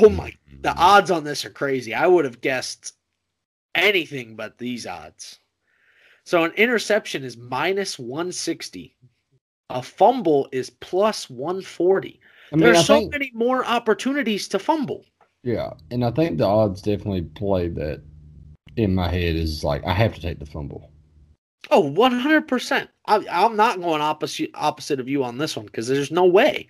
[0.00, 0.74] Oh my The mm.
[0.76, 1.94] odds on this are crazy.
[1.94, 2.94] I would have guessed
[3.74, 5.38] anything but these odds.
[6.24, 8.96] So an interception is minus 160.
[9.70, 12.20] A fumble is plus 140.
[12.52, 15.04] I mean, There's I so think, many more opportunities to fumble.
[15.42, 18.00] yeah, and I think the odds definitely play that
[18.76, 20.90] in my head is like I have to take the fumble.
[21.70, 22.88] Oh, 100%.
[23.06, 26.68] I, I'm not going opposite opposite of you on this one because there's no way.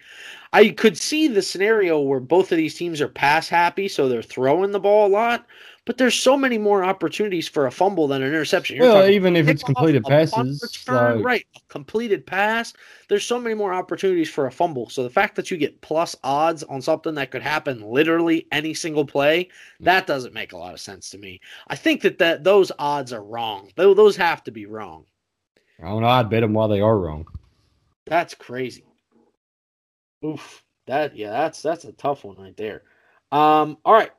[0.52, 4.22] I could see the scenario where both of these teams are pass happy, so they're
[4.22, 5.46] throwing the ball a lot,
[5.84, 8.76] but there's so many more opportunities for a fumble than an interception.
[8.76, 11.46] You're well, even if it's completed punt passes, return, like, right?
[11.56, 12.72] A completed pass.
[13.08, 14.88] There's so many more opportunities for a fumble.
[14.88, 18.74] So the fact that you get plus odds on something that could happen literally any
[18.74, 19.84] single play, mm.
[19.84, 21.40] that doesn't make a lot of sense to me.
[21.68, 23.70] I think that, that those odds are wrong.
[23.76, 25.06] Those have to be wrong.
[25.82, 26.08] I don't know.
[26.08, 27.26] I'd bet them while they are wrong.
[28.06, 28.84] That's crazy.
[30.24, 30.62] Oof.
[30.86, 32.82] That yeah, that's that's a tough one right there.
[33.32, 34.12] Um, all right.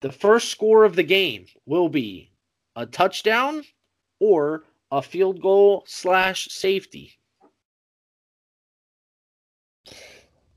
[0.00, 2.32] The first score of the game will be
[2.74, 3.62] a touchdown
[4.18, 7.12] or a field goal slash safety.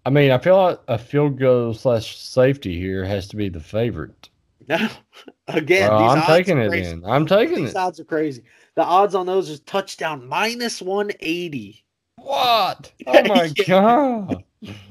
[0.05, 3.59] I mean, I feel like a field goal slash safety here has to be the
[3.59, 4.29] favorite.
[4.68, 4.89] No,
[5.47, 6.91] again, Well, these I'm taking are it crazy.
[6.91, 7.05] in.
[7.05, 7.78] I'm taking These it.
[7.78, 8.43] odds are crazy.
[8.76, 11.84] The odds on those is touchdown minus one eighty.
[12.18, 12.91] What?
[13.07, 14.43] Oh my god.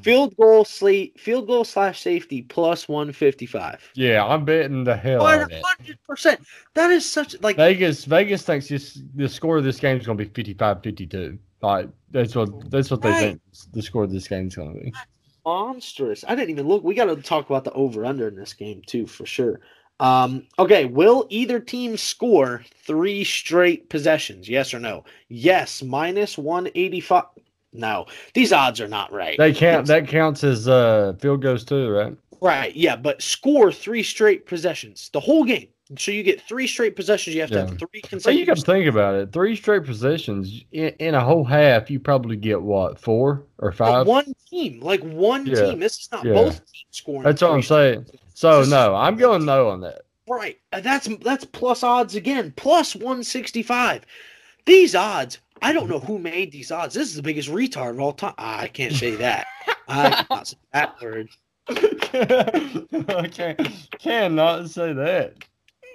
[0.03, 3.81] Field goal slate field goal slash safety plus one fifty five.
[3.95, 5.62] Yeah, I'm betting the hell out One of that.
[5.64, 6.41] hundred percent.
[6.75, 10.18] That is such like Vegas Vegas thinks this, the score of this game is going
[10.18, 11.39] to be 55-52.
[11.62, 13.20] Like that's what that's what they Right.
[13.20, 13.41] think
[13.73, 14.93] the score of this game is going to be.
[15.45, 16.24] Monstrous.
[16.26, 16.84] I didn't even look.
[16.84, 19.61] We got to talk about the over under in this game too, for sure.
[20.01, 24.49] Um, okay, will either team score three straight possessions?
[24.49, 25.05] Yes or no?
[25.28, 27.24] Yes, minus one eighty five.
[27.72, 29.38] No, these odds are not right.
[29.38, 32.16] They count that counts as uh field goals too, right?
[32.40, 35.68] Right, yeah, but score three straight possessions the whole game.
[35.99, 37.35] So you get three straight possessions.
[37.35, 38.47] You have to have three So you consecutive.
[38.47, 39.33] got to think about it.
[39.33, 44.07] Three straight possessions in, in a whole half, you probably get what four or five.
[44.07, 45.66] one team, like one Yeah.
[45.66, 45.80] team.
[45.80, 46.35] This is not Yeah.
[46.35, 47.22] both teams scoring.
[47.24, 48.07] That's what I'm saying.
[48.35, 50.03] So no, I'm going no on that.
[50.28, 50.59] Right.
[50.72, 52.53] Uh, That's that's plus odds again.
[52.57, 54.07] Plus 165.
[54.64, 56.95] These odds, I don't know who made these odds.
[56.95, 58.35] This is the biggest retard of all time.
[58.39, 59.47] Ah, I can't say that.
[59.89, 61.28] I cannot say that word.
[61.68, 63.68] I can't
[63.99, 65.35] cannot say that.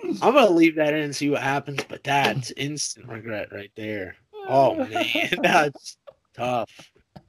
[0.04, 4.16] I'm gonna leave that in and see what happens, but that's instant regret right there.
[4.48, 5.98] Oh man, that's
[6.36, 6.70] tough.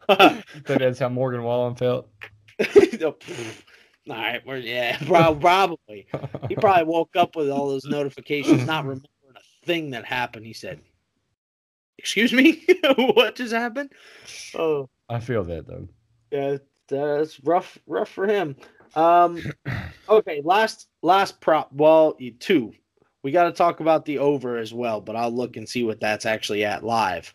[0.09, 2.09] think that's how Morgan Wallen felt.
[4.11, 6.07] All right, we're yeah, prob- probably.
[6.49, 9.07] He probably woke up with all those notifications, not remembering
[9.37, 10.47] a thing that happened.
[10.47, 10.81] He said,
[11.99, 12.65] "Excuse me,
[12.97, 13.93] what just happened?"
[14.55, 15.89] Oh, I feel that though.
[16.31, 16.57] yeah,
[16.89, 18.57] that's rough, rough for him.
[18.97, 19.43] Um,
[20.09, 21.73] okay, last last prop.
[21.73, 22.73] Well, you- two.
[23.25, 25.99] We got to talk about the over as well, but I'll look and see what
[26.01, 27.35] that's actually at live.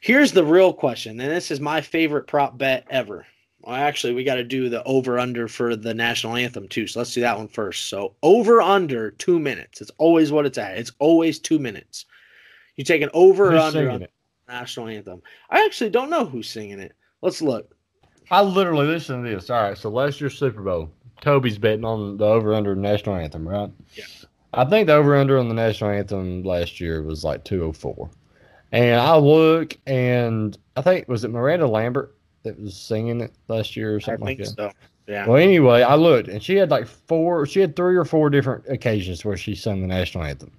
[0.00, 3.26] Here's the real question, and this is my favorite prop bet ever.
[3.60, 6.86] Well, actually, we got to do the over under for the national anthem too.
[6.86, 7.88] So let's do that one first.
[7.88, 9.80] So over under two minutes.
[9.80, 10.78] It's always what it's at.
[10.78, 12.06] It's always two minutes.
[12.76, 14.08] You take an over or under on the
[14.48, 15.20] national anthem.
[15.50, 16.92] I actually don't know who's singing it.
[17.22, 17.75] Let's look.
[18.30, 19.50] I literally listen to this.
[19.50, 23.48] All right, so last year's Super Bowl, Toby's betting on the over under national anthem,
[23.48, 23.70] right?
[23.94, 24.04] Yeah.
[24.52, 28.08] I think the over under on the national anthem last year was like 204.
[28.72, 33.76] And I look and I think was it Miranda Lambert that was singing it last
[33.76, 34.72] year or something like think that.
[34.72, 34.72] so.
[35.06, 35.26] Yeah.
[35.26, 38.66] Well, anyway, I looked and she had like four, she had three or four different
[38.68, 40.52] occasions where she sung the national anthem.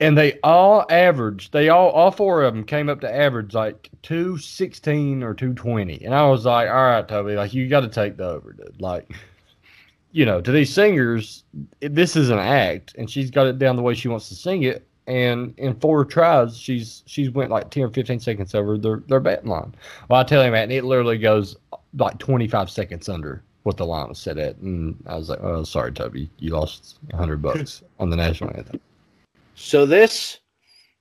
[0.00, 3.90] And they all averaged, they all, all four of them came up to average like
[4.02, 6.04] 216 or 220.
[6.04, 8.80] And I was like, all right, Toby, like you got to take the over, dude.
[8.80, 9.10] Like,
[10.12, 11.44] you know, to these singers,
[11.80, 14.62] this is an act and she's got it down the way she wants to sing
[14.64, 14.86] it.
[15.06, 19.18] And in four tries, she's she's went like 10 or 15 seconds over their, their
[19.18, 19.74] betting line.
[20.08, 21.56] Well, I tell you, man, it literally goes
[21.98, 24.56] like 25 seconds under what the line was set at.
[24.58, 26.30] And I was like, oh, sorry, Toby.
[26.38, 28.80] You lost 100 bucks on the national anthem.
[29.60, 30.40] So this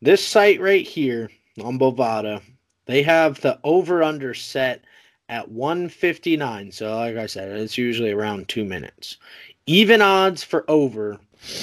[0.01, 1.31] this site right here
[1.63, 2.41] on Bovada,
[2.87, 4.83] they have the over under set
[5.29, 6.71] at 159.
[6.71, 9.17] So like I said, it's usually around 2 minutes.
[9.65, 11.19] Even odds for over,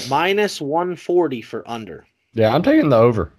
[0.09, 2.07] minus 140 for under.
[2.33, 3.31] Yeah, I'm taking the over.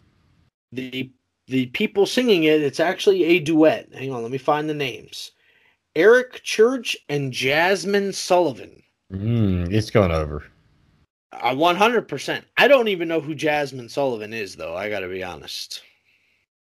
[0.71, 1.11] The
[1.47, 3.89] the people singing it, it's actually a duet.
[3.91, 5.31] Hang on, let me find the names.
[5.95, 8.83] Eric Church and Jazmine Sullivan.
[9.11, 10.43] Mm, it's going over.
[11.31, 12.43] Uh, 100%.
[12.57, 14.75] I don't even know who Jazmine Sullivan is, though.
[14.75, 15.81] I got to be honest.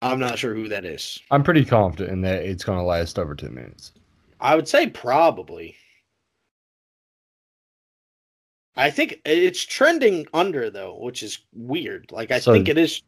[0.02, 1.20] I'm not sure who that is.
[1.32, 3.92] I'm pretty confident in that it's going to last over 10 minutes.
[4.40, 5.76] I would say probably.
[8.76, 12.12] I think it's trending under though, which is weird.
[12.12, 13.02] Like I So, think it is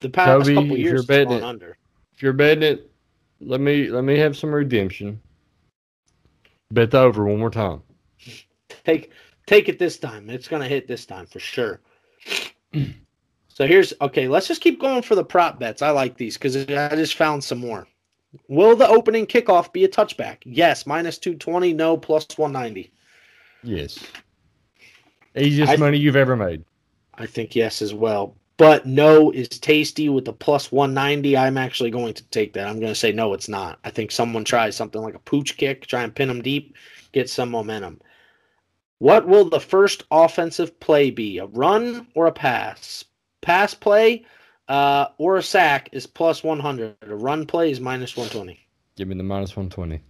[0.00, 1.76] the past Toby, couple years gone it- under.
[2.14, 2.90] If you're betting it,
[3.40, 5.20] let me let me have some redemption.
[6.72, 7.82] Bet the over one more time.
[8.84, 9.12] Take
[9.48, 10.30] take it this time.
[10.30, 11.80] It's gonna hit this time for sure.
[13.48, 14.28] so here's okay.
[14.28, 15.82] Let's just keep going for the prop bets.
[15.82, 17.86] I like these because I just found some more.
[18.48, 20.38] Will the opening kickoff be a touchback?
[20.44, 21.72] Yes, minus two twenty.
[21.72, 22.92] No, plus one ninety.
[23.62, 23.98] Yes.
[25.34, 26.64] Easiest I- money you've ever made.
[27.14, 28.36] I think yes as well.
[28.58, 31.36] But no is tasty with the plus 190.
[31.36, 32.66] I'm actually going to take that.
[32.66, 33.78] I'm going to say no, it's not.
[33.84, 36.74] I think someone tries something like a pooch kick, try and pin them deep,
[37.12, 38.00] get some momentum.
[38.98, 41.38] What will the first offensive play be?
[41.38, 43.04] A run or a pass?
[43.42, 44.24] Pass play
[44.68, 46.96] uh, or a sack is plus 100.
[47.02, 48.58] A run play is minus 120.
[48.96, 50.02] Give me the minus 120.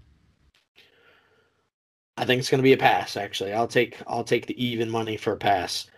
[2.16, 3.16] I think it's going to be a pass.
[3.16, 5.89] Actually, I'll take I'll take the even money for a pass.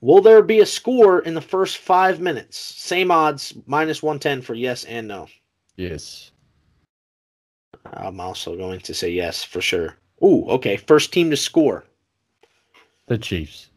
[0.00, 2.58] Will there be a score in the first five minutes?
[2.58, 5.26] Same odds, minus one ten for yes and no.
[5.76, 6.30] Yes.
[7.92, 9.96] I'm also going to say yes for sure.
[10.22, 10.76] Ooh, okay.
[10.76, 11.84] First team to score.
[13.06, 13.70] The Chiefs.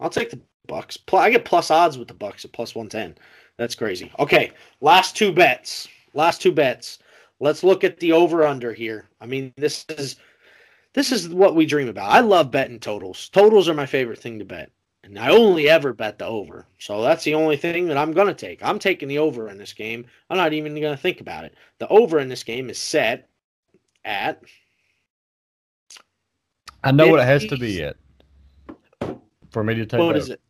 [0.00, 0.98] I'll take the Bucks.
[1.12, 3.16] I get plus odds with the Bucks at plus one ten.
[3.58, 4.12] That's crazy.
[4.18, 5.88] Okay, last two bets.
[6.14, 6.98] Last two bets.
[7.40, 9.08] Let's look at the over under here.
[9.20, 10.16] I mean, this is
[10.94, 12.10] this is what we dream about.
[12.10, 13.28] I love betting totals.
[13.30, 14.70] Totals are my favorite thing to bet.
[15.04, 16.64] And I only ever bet the over.
[16.78, 18.62] So that's the only thing that I'm going to take.
[18.62, 20.06] I'm taking the over in this game.
[20.30, 21.54] I'm not even going to think about it.
[21.78, 23.28] The over in this game is set
[24.04, 24.42] at
[26.82, 27.80] I know what it has to be 50s.
[27.80, 27.96] at
[29.50, 30.34] for me to take what the is over.
[30.34, 30.40] it?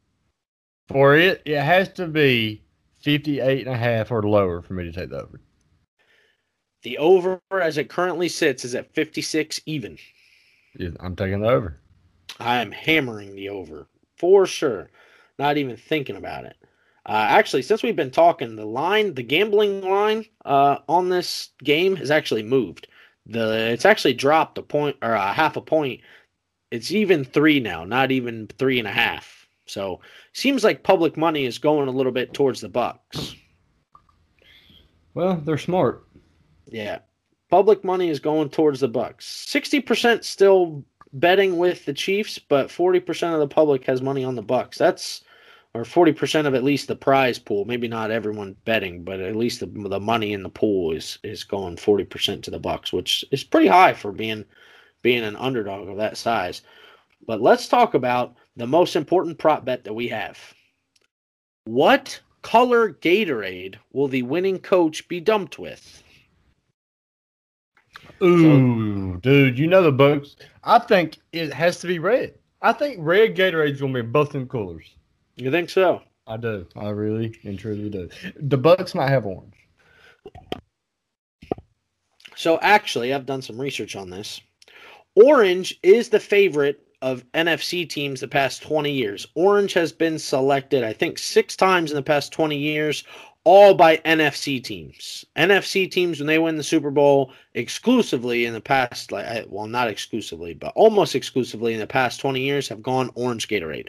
[0.89, 2.65] For it, it has to be
[3.01, 5.41] 58 and a half or lower for me to take the over.
[6.83, 9.99] The over as it currently sits is at 56 even.
[10.79, 11.81] Yeah, I'm taking the over.
[12.41, 14.91] I am hammering the over for sure.
[15.39, 16.57] Not even thinking about it.
[17.07, 21.97] Uh, actually, since we've been talking, the line, the gambling line uh, on this game
[21.97, 22.87] has actually moved.
[23.27, 26.01] The it's actually dropped a point or a half a point.
[26.73, 29.47] It's even three now, not even three and a half.
[29.67, 30.01] So
[30.33, 33.37] seems like public money is going a little bit towards the Bucks.
[35.13, 36.07] Well, they're smart.
[36.67, 37.01] Yeah.
[37.51, 39.47] Public money is going towards the Bucks.
[39.51, 44.43] 60% still betting with the Chiefs, but 40% of the public has money on the
[44.43, 44.79] Bucks.
[44.79, 45.23] That's
[45.75, 47.67] or 40% of at least the prize pool.
[47.67, 51.45] Maybe not everyone betting, but at least the, the money in the pool is is
[51.45, 54.47] going 40% to the Bucks, which is pretty high for being
[55.03, 56.63] being an underdog of that size.
[57.27, 60.39] But let's talk about the most important prop bet that we have.
[61.65, 66.03] What color Gatorade will the winning coach be dumped with?
[68.23, 70.37] Ooh, dude, you know the Bucks.
[70.65, 72.35] I think it has to be red.
[72.61, 74.97] I think red Gatorade's gonna be in both them coolers.
[75.37, 76.03] You think so?
[76.27, 76.67] I do.
[76.77, 78.09] I really and truly do.
[78.37, 79.55] The Bucks might have orange.
[82.37, 84.41] So actually, I've done some research on this.
[85.15, 89.27] Orange is the favorite of NFC teams the past 20 years.
[89.35, 93.05] Orange has been selected, I think, six times in the past 20 years,
[93.45, 95.27] all by NFC teams.
[95.37, 99.89] NFC teams, when they win the Super Bowl exclusively in the past, like well, not
[99.89, 103.89] exclusively, but almost exclusively in the past 20 years, have gone orange Gatorade.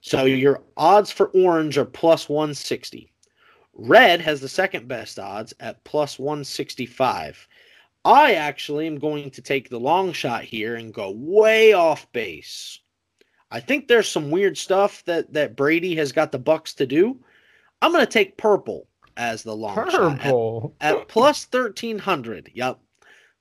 [0.00, 3.12] So your odds for orange are plus 160.
[3.74, 7.46] Red has the second best odds at plus 165.
[8.08, 12.80] I actually am going to take the long shot here and go way off base.
[13.50, 17.20] I think there's some weird stuff that that Brady has got the Bucks to do.
[17.82, 18.88] I'm going to take purple
[19.18, 20.74] as the long shot Purple.
[20.80, 22.50] at, at plus 1300.
[22.54, 22.78] Yep.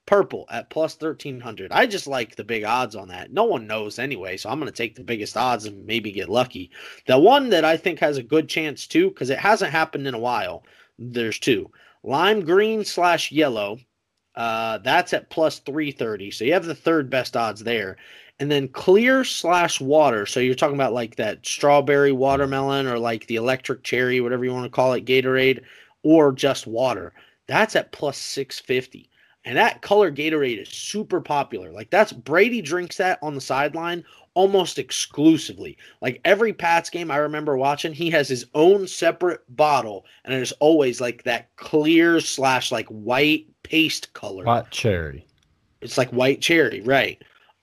[0.05, 1.71] Purple at plus 1300.
[1.71, 3.31] I just like the big odds on that.
[3.31, 6.27] No one knows anyway, so I'm going to take the biggest odds and maybe get
[6.27, 6.71] lucky.
[7.07, 10.13] The one that I think has a good chance too, because it hasn't happened in
[10.13, 10.63] a while,
[10.99, 11.71] there's two
[12.03, 13.79] lime green slash yellow.
[14.37, 16.29] Uh, that's at plus 330.
[16.29, 17.97] So you have the third best odds there.
[18.39, 20.27] And then clear slash water.
[20.27, 24.53] So you're talking about like that strawberry watermelon or like the electric cherry, whatever you
[24.53, 25.63] want to call it, Gatorade,
[26.03, 27.13] or just water.
[27.47, 29.09] That's at plus 650.
[29.43, 31.71] And that color Gatorade is super popular.
[31.71, 34.05] Like that's Brady drinks that on the sideline
[34.37, 35.75] almost exclusively.
[35.99, 40.39] Like every Pats game I remember watching, he has his own separate bottle, and it
[40.39, 44.43] is always like that clear slash like white paste color.
[44.43, 45.25] White cherry.
[45.81, 47.19] It's like white cherry, right?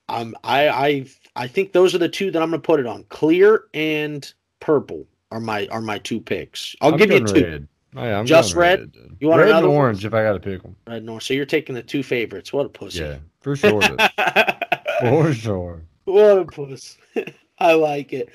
[0.08, 1.06] Um, I I
[1.36, 3.04] I think those are the two that I'm gonna put it on.
[3.04, 6.74] Clear and purple are my are my two picks.
[6.80, 7.34] I'll I'm give you two.
[7.44, 7.68] Red.
[7.94, 8.96] Yeah, I'm Just going red?
[9.20, 9.84] You want red another and one?
[9.84, 10.74] orange if I got to pick them.
[10.88, 11.22] Red North.
[11.22, 12.52] So you're taking the two favorites.
[12.52, 12.98] What a pussy.
[12.98, 13.80] Yeah, for sure.
[15.00, 15.84] for sure.
[16.04, 16.98] What a puss.
[17.58, 18.30] I like it.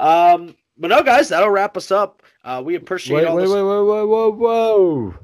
[0.00, 2.22] Um, but no, guys, that'll wrap us up.
[2.44, 5.14] Uh, we appreciate Wait, all wait, the wait, wait, wait, whoa, whoa.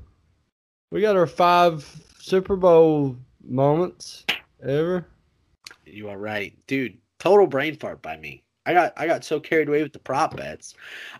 [0.90, 1.84] We got our five
[2.18, 4.24] Super Bowl moments
[4.62, 5.06] ever.
[5.84, 6.98] You are right, dude.
[7.18, 8.42] Total brain fart by me.
[8.68, 10.74] I got I got so carried away with the prop bets,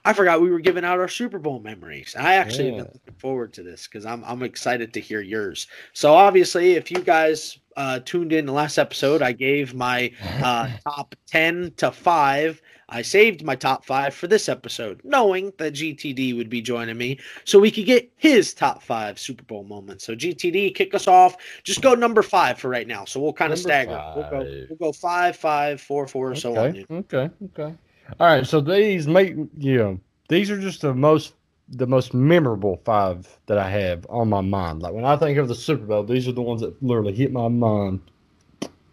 [0.04, 2.14] I forgot we were giving out our Super Bowl memories.
[2.18, 2.82] I actually Yeah.
[2.82, 5.66] looking forward to this because I'm I'm excited to hear yours.
[5.94, 10.12] So obviously, if you guys uh, tuned in the last episode, I gave my
[10.42, 12.60] uh, top ten to five.
[12.90, 17.20] I saved my top five for this episode, knowing that GTD would be joining me,
[17.44, 20.04] so we could get his top five Super Bowl moments.
[20.04, 21.36] So GTD, kick us off.
[21.62, 23.04] Just go number five for right now.
[23.04, 24.02] So we'll kind of stagger.
[24.16, 24.64] We'll go.
[24.70, 26.68] We'll go five, five, four, four, so on.
[26.68, 27.74] okay, okay, okay.
[28.18, 31.34] All right, so these make you know these are just the most
[31.70, 34.82] the most memorable five that I have on my mind.
[34.82, 37.32] Like when I think of the Super Bowl, these are the ones that literally hit
[37.32, 38.00] my mind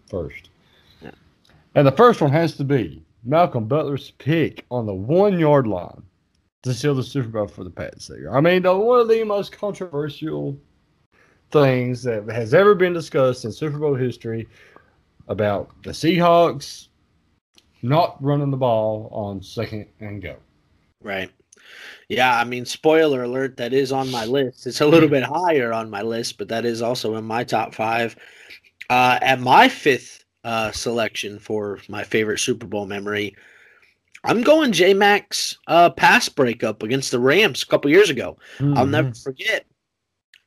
[0.09, 0.49] first.
[1.01, 1.11] Yeah.
[1.75, 6.03] And the first one has to be Malcolm Butler's pick on the one yard line
[6.63, 8.07] to seal the Super Bowl for the Pats.
[8.07, 10.57] There, I mean, the, one of the most controversial
[11.51, 14.47] things that has ever been discussed in Super Bowl history
[15.27, 16.87] about the Seahawks
[17.81, 20.35] not running the ball on second and go.
[21.01, 21.31] Right.
[22.09, 24.67] Yeah, I mean, spoiler alert, that is on my list.
[24.67, 27.73] It's a little bit higher on my list, but that is also in my top
[27.73, 28.15] five.
[28.89, 33.35] Uh, at my fifth uh, selection for my favorite Super Bowl memory,
[34.23, 38.37] I'm going J Mac's uh, pass breakup against the Rams a couple years ago.
[38.77, 39.65] I'll never forget.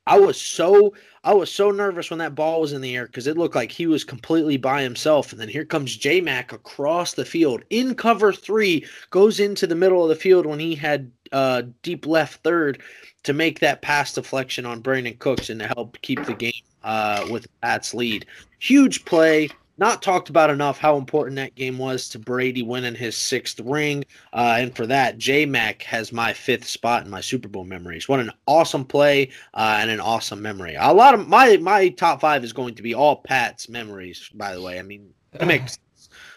[0.09, 3.27] I was so I was so nervous when that ball was in the air because
[3.27, 5.33] it looked like he was completely by himself.
[5.33, 9.75] And then here comes J Mac across the field in cover three, goes into the
[9.75, 12.83] middle of the field when he had uh, deep left third
[13.25, 16.53] to make that pass deflection on Brandin Cooks and to help keep the game
[16.85, 18.25] uh, with Pat's lead.
[18.61, 19.51] Huge play.
[19.79, 24.05] Not talked about enough how important that game was to Brady winning his sixth ring.
[24.33, 28.09] Uh, and for that, J Mac has my fifth spot in my Super Bowl memories.
[28.09, 30.75] What an awesome play uh, and an awesome memory.
[30.79, 34.29] A lot of my my top five is going to be all Pat's memories.
[34.35, 35.79] By the way, I mean it makes sense.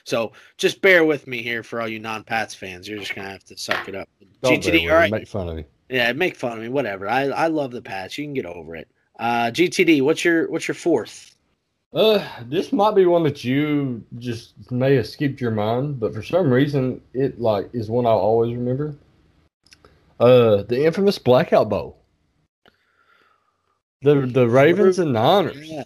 [0.04, 2.88] So just bear with me here for all you non-Pats fans.
[2.88, 4.10] You're just gonna have to suck it up.
[4.42, 5.12] Don't GTD, all right.
[5.12, 5.66] Make fun of me.
[5.90, 6.70] Yeah, make fun of me.
[6.70, 7.08] Whatever.
[7.08, 8.18] I I love the Pats.
[8.18, 8.90] You can get over it.
[9.20, 11.31] Uh, GTD, what's your what's your fourth?
[11.94, 16.24] Uh, this might be one that you just may have skipped your mind, but for
[16.24, 18.96] some reason, it like is one I'll always remember.
[20.20, 21.98] Uh, the infamous Blackout Bowl.
[24.04, 25.70] The the Ravens and Niners.
[25.70, 25.84] Yeah.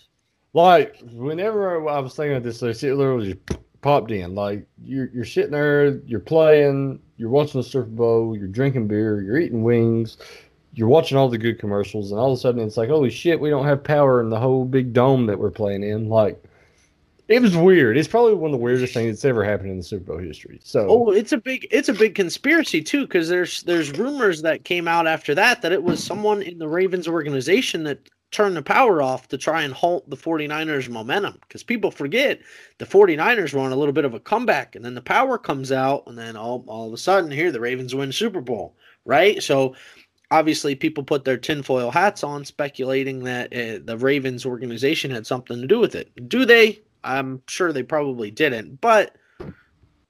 [0.53, 4.35] Like whenever I was thinking of this, like, it literally just popped in.
[4.35, 9.21] Like you're you're sitting there, you're playing, you're watching the Super Bowl, you're drinking beer,
[9.21, 10.17] you're eating wings,
[10.75, 13.39] you're watching all the good commercials, and all of a sudden it's like, holy shit,
[13.39, 16.09] we don't have power in the whole big dome that we're playing in.
[16.09, 16.43] Like
[17.27, 17.97] it was weird.
[17.97, 20.59] It's probably one of the weirdest things that's ever happened in the Super Bowl history.
[20.63, 24.65] So Oh, it's a big it's a big conspiracy too because there's there's rumors that
[24.65, 28.61] came out after that that it was someone in the Ravens organization that turned the
[28.61, 32.41] power off to try and halt the 49ers momentum because people forget
[32.79, 35.71] the 49ers were on a little bit of a comeback and then the power comes
[35.71, 39.41] out and then all, all of a sudden here the Ravens win Super Bowl, right?
[39.41, 39.75] So
[40.31, 45.61] obviously people put their tinfoil hats on speculating that uh, the Ravens organization had something
[45.61, 46.09] to do with it.
[46.29, 46.81] Do they?
[47.03, 49.15] I'm sure they probably didn't, but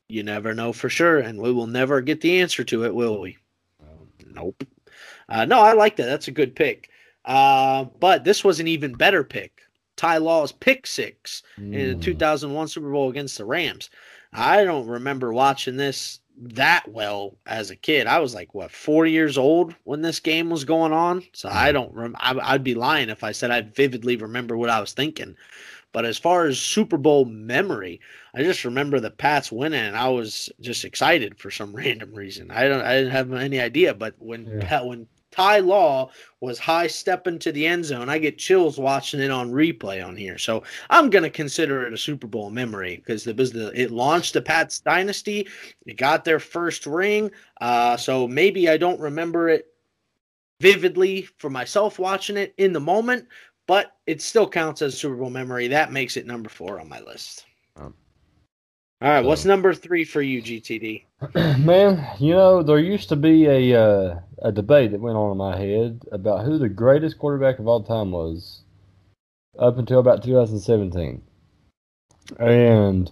[0.07, 3.20] you never know for sure, and we will never get the answer to it, will
[3.20, 3.38] we?
[4.34, 4.63] Nope.
[5.28, 6.05] Uh, no, I like that.
[6.05, 6.89] That's a good pick.
[7.26, 9.61] Uh, but this was an even better pick.
[9.95, 12.01] Ty Law's pick six in the Mm.
[12.01, 13.89] 2001 Super Bowl against the Rams.
[14.34, 18.07] I don't remember watching this that well as a kid.
[18.07, 21.23] I was like, what, four years old when this game was going on?
[21.33, 21.73] So I mm-hmm.
[21.73, 24.93] don't rem- I, I'd be lying if I said I vividly remember what I was
[24.93, 25.36] thinking.
[25.91, 28.01] But as far as Super Bowl memory,
[28.36, 32.51] I just remember the Pats winning, and I was just excited for some random reason.
[32.51, 33.93] I don't, I didn't have any idea.
[33.93, 34.67] But when Yeah.
[34.67, 39.19] Pat, when Ty Law was high stepping to the end zone, I get chills watching
[39.19, 40.38] it on replay on here.
[40.38, 44.79] So I'm gonna consider it a Super Bowl memory because the it launched the Pats
[44.79, 45.47] dynasty.
[45.86, 47.31] It got their first ring.
[47.59, 49.73] Uh, so maybe I don't remember it
[50.61, 53.27] vividly for myself watching it in the moment,
[53.67, 55.67] but it still counts as Super Bowl memory.
[55.67, 57.45] That makes it number four on my list.
[57.75, 57.93] Um,
[59.01, 61.03] All right, what's number three for you, GTD?
[61.34, 65.38] Man, you know there used to be a uh, a debate that went on in
[65.38, 68.63] my head about who the greatest quarterback of all time was,
[69.57, 71.22] up until about 2017,
[72.38, 73.11] and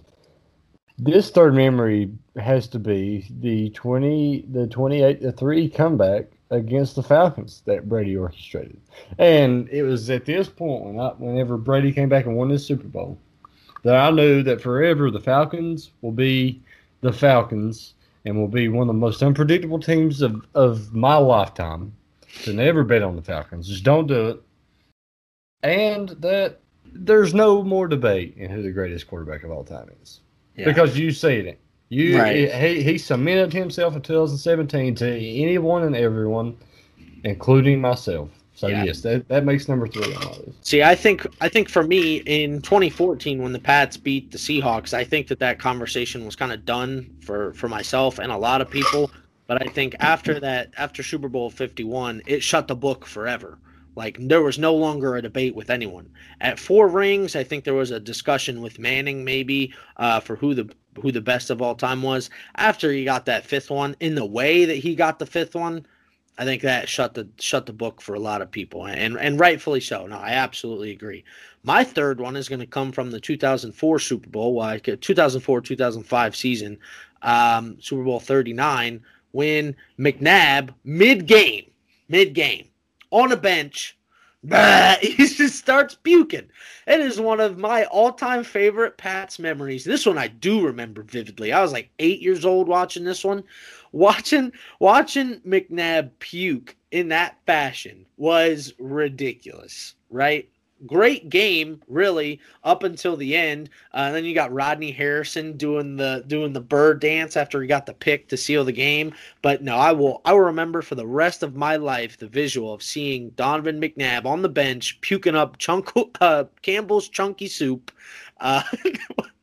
[0.98, 7.02] this third memory has to be the 20 the 28 to three comeback against the
[7.02, 8.82] Falcons that Brady orchestrated,
[9.16, 12.66] and it was at this point when I, whenever Brady came back and won this
[12.66, 13.18] Super Bowl
[13.82, 16.62] that I knew that forever the Falcons will be
[17.04, 17.94] the Falcons
[18.24, 21.94] and will be one of the most unpredictable teams of, of my lifetime.
[22.42, 23.68] To never bet on the Falcons.
[23.68, 24.42] Just don't do it.
[25.62, 26.58] And that
[26.92, 30.20] there's no more debate in who the greatest quarterback of all time is.
[30.56, 31.60] Because you said it.
[31.90, 32.52] You Right.
[32.52, 36.56] he, he cemented himself in 2017 to anyone and everyone,
[37.22, 38.30] including myself.
[38.54, 38.84] So Yeah.
[38.84, 40.66] yes, that, that makes number three on my list.
[40.66, 44.94] See, I think I think for me in 2014 when the Pats beat the Seahawks,
[44.94, 48.60] I think that that conversation was kind of done for for myself and a lot
[48.60, 49.10] of people.
[49.46, 53.58] But I think after that, after Super Bowl 51, it shut the book forever.
[53.96, 56.10] Like there was no longer a debate with anyone.
[56.40, 60.54] At four rings, I think there was a discussion with Manning maybe uh, for who
[60.54, 60.68] the
[61.00, 62.30] who the best of all time was.
[62.56, 65.86] After he got that fifth one, in the way that he got the fifth one,
[66.36, 69.38] I think that shut the shut the book for a lot of people, and and
[69.38, 70.06] rightfully so.
[70.06, 71.24] No, I absolutely agree.
[71.62, 76.36] My third one is going to come from the 2004 Super Bowl, like 2004 2005
[76.36, 76.78] season,
[77.22, 79.00] um, Super Bowl 39,
[79.32, 81.70] when McNabb mid game,
[82.08, 82.68] mid game,
[83.10, 83.96] on a bench,
[84.42, 86.48] bah, he just starts puking.
[86.86, 89.84] It is one of my all time favorite Pats memories.
[89.84, 91.52] This one I do remember vividly.
[91.52, 93.44] I was like eight years old watching this one
[93.94, 100.48] watching watching McNabb puke in that fashion was ridiculous, right?
[100.86, 103.70] Great game, really, up until the end.
[103.94, 107.68] Uh, and then you got Rodney Harrison doing the doing the bird dance after he
[107.68, 109.14] got the pick to seal the game.
[109.40, 112.74] But no, I will I will remember for the rest of my life the visual
[112.74, 115.90] of seeing Donovan McNabb on the bench puking up chunk
[116.20, 117.92] uh, Campbell's chunky soup.
[118.40, 118.64] Uh,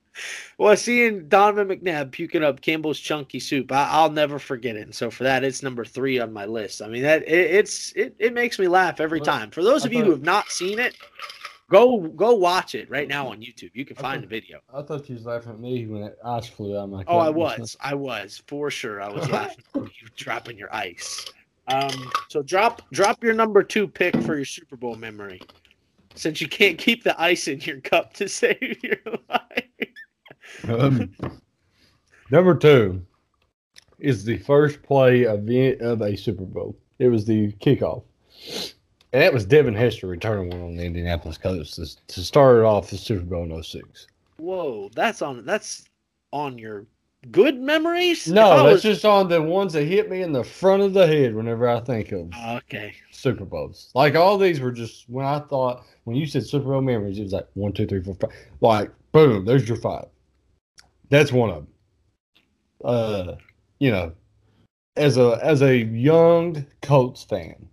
[0.57, 4.81] Well, seeing Donovan McNabb puking up Campbell's chunky soup, I, I'll never forget it.
[4.81, 6.81] And so for that, it's number three on my list.
[6.81, 9.51] I mean, that it, it's it, it makes me laugh every Well, time.
[9.51, 10.95] For those I of you who have not seen it,
[11.69, 13.71] go go watch it right now on YouTube.
[13.73, 14.59] You can I find thought- the video.
[14.73, 17.17] I thought you was laughing at me when that ice flew out of my Oh,
[17.17, 19.01] I was, I was for sure.
[19.01, 21.25] I was laughing at you dropping your ice.
[21.67, 25.41] Um, so drop drop your number two pick for your Super Bowl memory,
[26.15, 28.97] since you can't keep the ice in your cup to save your
[29.29, 29.63] life.
[30.67, 31.11] Um,
[32.29, 33.01] number two
[33.99, 36.75] is the first play the, of a Super Bowl.
[36.99, 38.03] It was the kickoff.
[39.13, 42.89] And that was Devin Hester returning one on the Indianapolis Colts to, to start off
[42.89, 44.07] the Super Bowl in 06.
[44.37, 45.85] Whoa, that's on that's
[46.31, 46.85] on your
[47.29, 48.27] good memories.
[48.27, 51.05] No, that's was- just on the ones that hit me in the front of the
[51.05, 52.93] head whenever I think of okay.
[53.11, 53.91] Super Bowls.
[53.93, 57.23] Like all these were just when I thought when you said Super Bowl memories, it
[57.23, 58.31] was like one, two, three, four, five.
[58.61, 60.05] Like boom, there's your five.
[61.11, 61.67] That's one of them.
[62.83, 63.35] Uh,
[63.79, 64.13] you know,
[64.95, 67.67] as a as a young Colts fan,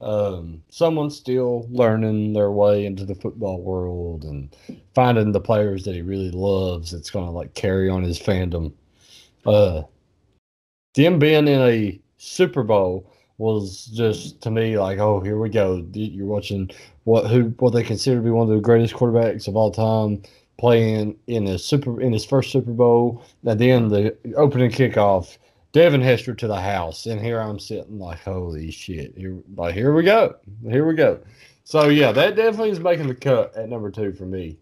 [0.00, 4.56] um, someone still learning their way into the football world and
[4.94, 6.90] finding the players that he really loves.
[6.90, 8.72] That's gonna like carry on his fandom.
[9.44, 9.82] Uh,
[10.94, 15.86] them being in a Super Bowl was just to me like, oh, here we go.
[15.92, 16.70] You're watching
[17.04, 20.22] what who what they consider to be one of the greatest quarterbacks of all time
[20.58, 23.24] playing in a super in his first Super Bowl.
[23.44, 25.38] And then the opening kickoff,
[25.72, 29.14] Devin Hester to the house, and here I'm sitting like, holy shit!
[29.16, 30.36] Here, like here we go,
[30.68, 31.20] here we go.
[31.64, 34.58] So yeah, that definitely is making the cut at number two for me.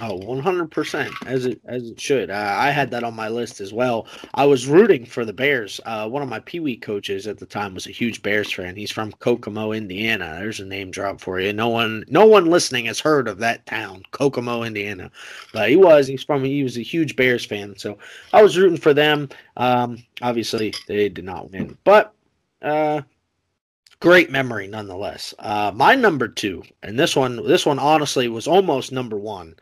[0.00, 2.30] Oh, 100% as it as it should.
[2.30, 4.06] Uh, I had that on my list as well.
[4.34, 5.80] I was rooting for the Bears.
[5.84, 8.76] Uh, one of my Pee Wee coaches at the time was a huge Bears fan.
[8.76, 10.36] He's from Kokomo, Indiana.
[10.38, 11.52] There's a name drop for you.
[11.52, 15.10] No one no one listening has heard of that town, Kokomo, Indiana.
[15.52, 16.06] But he was.
[16.06, 17.76] He's from he was a huge Bears fan.
[17.76, 17.98] So
[18.32, 19.28] I was rooting for them.
[19.56, 21.76] Um, obviously they did not win.
[21.84, 22.14] But
[22.62, 23.02] uh
[23.98, 25.34] great memory nonetheless.
[25.38, 29.56] Uh my number 2, and this one this one honestly was almost number 1.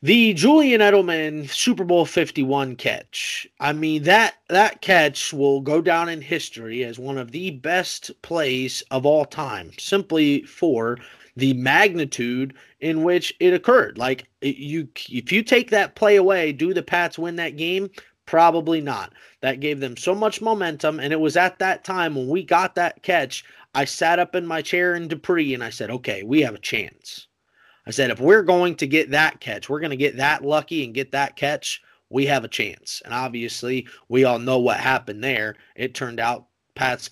[0.00, 3.48] The Julian Edelman Super Bowl 51 catch.
[3.58, 8.12] I mean that that catch will go down in history as one of the best
[8.22, 10.98] plays of all time simply for
[11.34, 13.98] the magnitude in which it occurred.
[13.98, 17.90] Like you if you take that play away, do the Pats win that game?
[18.24, 19.12] Probably not.
[19.40, 22.76] That gave them so much momentum and it was at that time when we got
[22.76, 23.44] that catch,
[23.74, 26.60] I sat up in my chair in Dupree and I said, "Okay, we have a
[26.60, 27.27] chance."
[27.88, 30.84] I said, if we're going to get that catch, we're going to get that lucky
[30.84, 33.00] and get that catch, we have a chance.
[33.02, 35.56] And obviously, we all know what happened there.
[35.74, 37.08] It turned out Pat's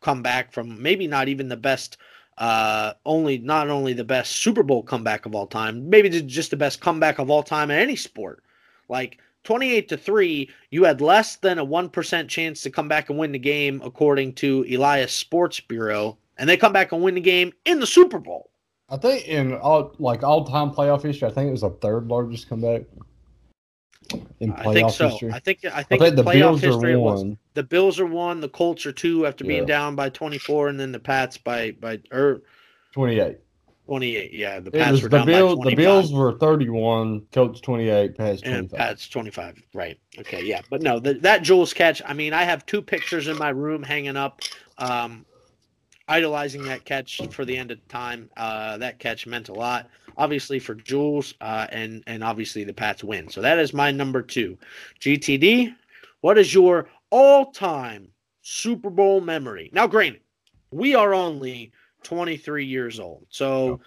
[0.00, 1.96] come back from maybe not even the best,
[2.38, 6.56] uh, only not only the best Super Bowl comeback of all time, maybe just the
[6.56, 8.42] best comeback of all time in any sport.
[8.88, 13.18] Like 28 to 3, you had less than a 1% chance to come back and
[13.18, 16.18] win the game, according to Elias Sports Bureau.
[16.36, 18.49] And they come back and win the game in the Super Bowl.
[18.90, 22.08] I think in all like all time playoff history, I think it was the third
[22.08, 22.82] largest comeback
[24.40, 25.08] in playoff I think so.
[25.08, 25.32] history.
[25.32, 27.20] I think I I think, think the playoff Bills history was.
[27.22, 27.38] one.
[27.54, 28.40] The Bills are one.
[28.40, 29.66] The Colts are two after being Yeah.
[29.66, 32.42] down by twenty four, and then the Pats by by or
[32.92, 33.38] 28.
[33.86, 34.32] twenty eight.
[34.32, 35.58] Yeah, the Pats were the down Bills.
[35.64, 37.20] by The Bills were 31.
[37.32, 38.16] Coach 28.
[38.16, 38.76] Pats 25.
[38.78, 39.62] Pats 25.
[39.72, 40.00] Right.
[40.18, 40.44] Okay.
[40.44, 40.62] Yeah.
[40.68, 43.82] But no, the, that Jules catch, I mean, I have two pictures in my room
[43.84, 44.40] hanging up,
[44.78, 45.24] um,
[46.10, 48.28] idolizing that catch for the end of time.
[48.36, 53.04] Uh, that catch meant a lot, obviously, for Jules, uh, and, and obviously the Pats
[53.04, 53.30] win.
[53.30, 54.58] So that is my number two.
[55.00, 55.74] GTD,
[56.20, 58.08] what is your all time
[58.42, 59.70] Super Bowl memory?
[59.72, 60.20] Now, granted,
[60.72, 63.26] we are only 23 years old.
[63.30, 63.80] So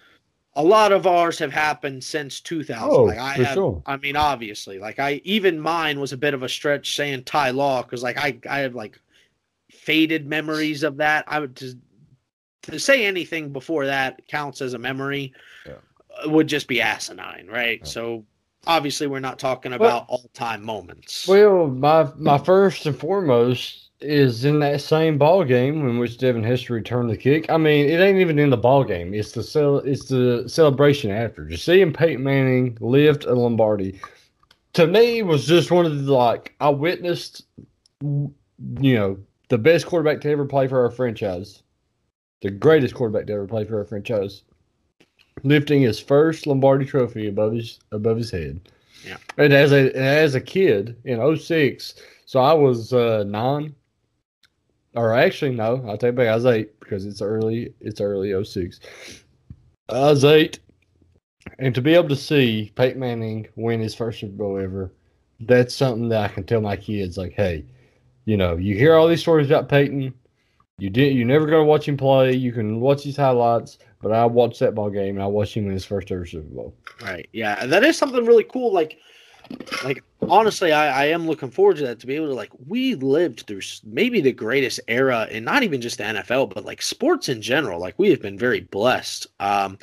[0.56, 2.88] a lot of ours have happened since 2000.
[2.88, 3.82] Oh, like I for have, sure.
[3.86, 7.50] I mean, obviously, like I even mine was a bit of a stretch saying Ty
[7.50, 9.00] Law because like I I have like
[9.70, 11.24] faded memories of that.
[11.26, 11.76] I would just
[12.72, 15.32] to say anything before that counts as a memory
[15.66, 15.74] Yeah.
[16.24, 17.80] uh, would just be asinine, right?
[17.80, 17.86] Yeah.
[17.86, 18.24] So
[18.66, 21.26] obviously we're not talking about all time moments.
[21.28, 26.42] Well, my my first and foremost is in that same ball game in which Devin
[26.42, 27.50] Hester returned the kick.
[27.50, 29.14] I mean, it ain't even in the ball game.
[29.14, 31.46] It's the cel- it's the celebration after.
[31.46, 34.00] Just seeing Peyton Manning lift a Lombardi
[34.74, 37.44] to me was just one of the like I witnessed,
[38.02, 38.34] you
[38.94, 41.62] know, the best quarterback to ever play for our franchise,
[42.44, 44.42] the greatest quarterback to ever play for our franchise,
[45.44, 48.60] lifting his first Lombardi Trophy above his above his head.
[49.04, 49.16] Yeah.
[49.38, 51.94] And as a as a kid in 06,
[52.26, 53.74] so I was uh, nine,
[54.94, 56.28] or actually no, I'll take back.
[56.28, 57.72] I was eight because it's early.
[57.80, 58.78] It's early 06.
[59.88, 60.58] I was eight,
[61.58, 64.92] and to be able to see Peyton Manning win his first Super Bowl ever,
[65.40, 67.16] that's something that I can tell my kids.
[67.16, 67.64] Like, hey,
[68.26, 70.12] you know, you hear all these stories about Peyton.
[70.78, 71.14] You did.
[71.14, 72.32] You never go to watch him play.
[72.34, 75.66] You can watch his highlights, but I watched that ball game and I watched him
[75.66, 76.74] in his first ever Super Bowl.
[77.00, 77.28] Right.
[77.32, 77.66] Yeah.
[77.66, 78.72] That is something really cool.
[78.72, 78.98] Like,
[79.84, 82.96] like honestly, I, I am looking forward to that to be able to like we
[82.96, 87.28] lived through maybe the greatest era and not even just the NFL, but like sports
[87.28, 87.80] in general.
[87.80, 89.28] Like we have been very blessed.
[89.38, 89.78] Um,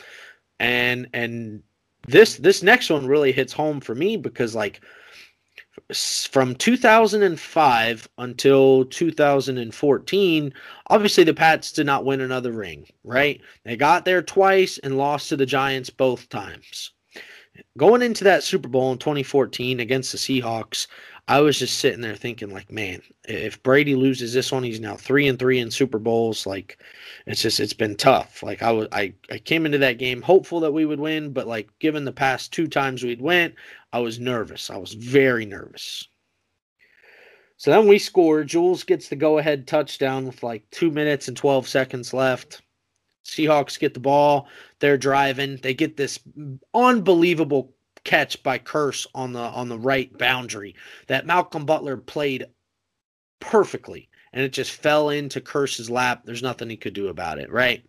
[0.59, 1.63] and and
[2.07, 4.81] this this next one really hits home for me because like
[5.93, 10.53] from 2005 until 2014,
[10.87, 13.41] obviously the Pats did not win another ring, right?
[13.63, 16.91] They got there twice and lost to the Giants both times.
[17.77, 20.87] Going into that Super Bowl in 2014 against the Seahawks,
[21.27, 24.95] I was just sitting there thinking, like, man, if Brady loses this one, he's now
[24.95, 26.45] three and three in Super Bowls.
[26.45, 26.77] Like,
[27.25, 28.41] it's just it's been tough.
[28.43, 31.47] Like I was I, I came into that game hopeful that we would win, but
[31.47, 33.55] like given the past two times we'd went,
[33.93, 34.69] I was nervous.
[34.69, 36.07] I was very nervous.
[37.57, 38.43] So then we score.
[38.43, 42.61] Jules gets the go ahead touchdown with like two minutes and 12 seconds left.
[43.23, 44.47] Seahawks get the ball.
[44.79, 45.57] They're driving.
[45.57, 46.19] They get this
[46.73, 47.71] unbelievable
[48.03, 50.75] catch by Kearse on the on the right boundary
[51.07, 52.45] that Malcolm Butler played
[53.39, 56.21] perfectly and it just fell into Kearse's lap.
[56.23, 57.83] There's nothing he could do about it, right?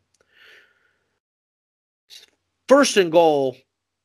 [2.68, 3.56] First and goal,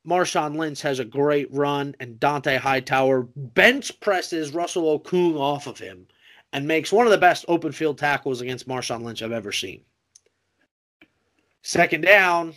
[0.06, 5.80] Marshawn Lynch has a great run, and Dont'a Hightower bench presses Russell Okung off of
[5.80, 6.08] him
[6.54, 9.82] and makes one of the best open field tackles against Marshawn Lynch I've ever seen.
[11.62, 12.54] Second down,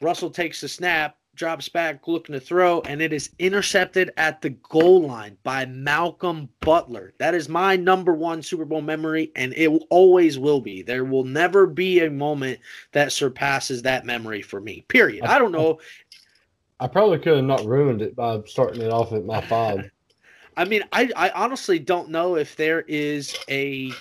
[0.00, 4.50] Russell takes the snap, drops back, looking to throw, and it is intercepted at the
[4.50, 7.14] goal line by Malcolm Butler.
[7.18, 10.82] That is my number one Super Bowl memory, and it always will be.
[10.82, 12.58] There will never be a moment
[12.92, 14.84] that surpasses that memory for me.
[14.88, 15.24] Period.
[15.24, 15.78] I don't know.
[16.80, 19.90] I probably could have not ruined it by starting it off at my five.
[20.56, 23.92] I mean, I, I honestly don't know if there is a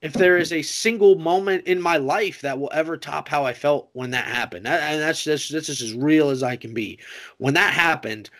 [0.00, 3.52] if there is a single moment in my life that will ever top how I
[3.52, 4.66] felt when that happened.
[4.66, 6.98] And that's that's that's just as real as I can be.
[7.38, 8.30] When that happened,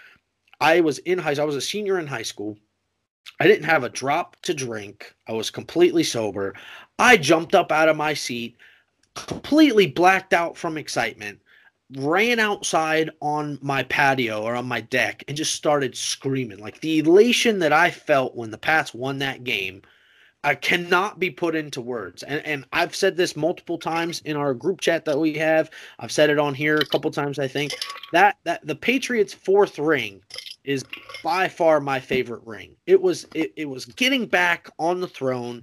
[0.60, 2.56] I was in high I was a senior in high school.
[3.40, 5.14] I didn't have a drop to drink.
[5.28, 6.54] I was completely sober.
[6.98, 8.56] I jumped up out of my seat,
[9.14, 11.40] completely blacked out from excitement,
[11.96, 16.58] ran outside on my patio or on my deck and just started screaming.
[16.58, 19.82] Like the elation that I felt when the Pats won that game
[20.44, 22.22] I cannot be put into words.
[22.22, 25.70] And and I've said this multiple times in our group chat that we have.
[25.98, 27.72] I've said it on here a couple times I think.
[28.12, 30.22] That that the Patriots fourth ring
[30.64, 30.84] is
[31.24, 32.76] by far my favorite ring.
[32.86, 35.62] It was it, it was getting back on the throne,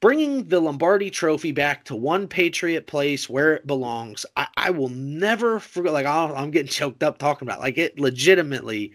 [0.00, 4.26] bringing the Lombardi trophy back to one Patriot place where it belongs.
[4.36, 7.62] I, I will never forget like i I'm getting choked up talking about it.
[7.62, 8.92] like it legitimately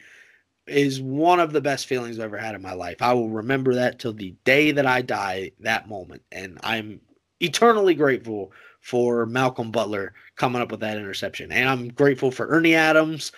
[0.68, 3.02] is one of the best feelings I've ever had in my life.
[3.02, 6.24] I will remember that till the day that I die, that moment.
[6.32, 7.00] And I'm
[7.40, 8.52] eternally grateful
[8.82, 11.52] for Malcolm Butler coming up with that interception.
[11.52, 13.32] And I'm grateful for Ernie Adams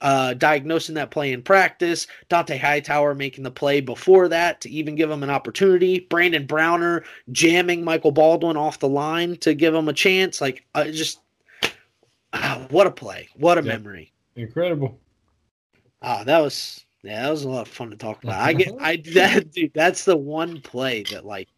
[0.00, 4.94] uh, diagnosing that play in practice, Dont'a Hightower making the play before that to even
[4.96, 9.88] give him an opportunity, Brandon Browner jamming Michael Baldwin off the line to give him
[9.88, 10.40] a chance.
[10.40, 11.20] Like, uh, just
[12.32, 13.28] ah, what a play.
[13.36, 13.78] What a Yeah.
[13.78, 14.12] memory.
[14.36, 14.98] Incredible.
[16.04, 18.40] Ah, that was yeah, that was a lot of fun to talk about.
[18.40, 21.48] I get I that dude, that's the one play that like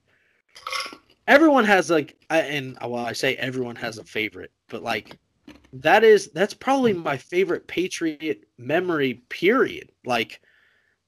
[1.26, 5.18] everyone has like I, and well, I say everyone has a favorite, but like
[5.72, 9.14] that is that's probably my favorite Patriot memory.
[9.28, 9.90] Period.
[10.04, 10.40] Like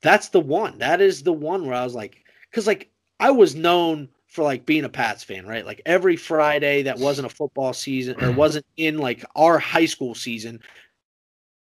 [0.02, 0.78] that's the one.
[0.78, 2.90] That is the one where I was like, because like
[3.20, 5.64] I was known for like being a Pats fan, right?
[5.64, 10.14] Like every Friday that wasn't a football season or wasn't in like our high school
[10.14, 10.60] season,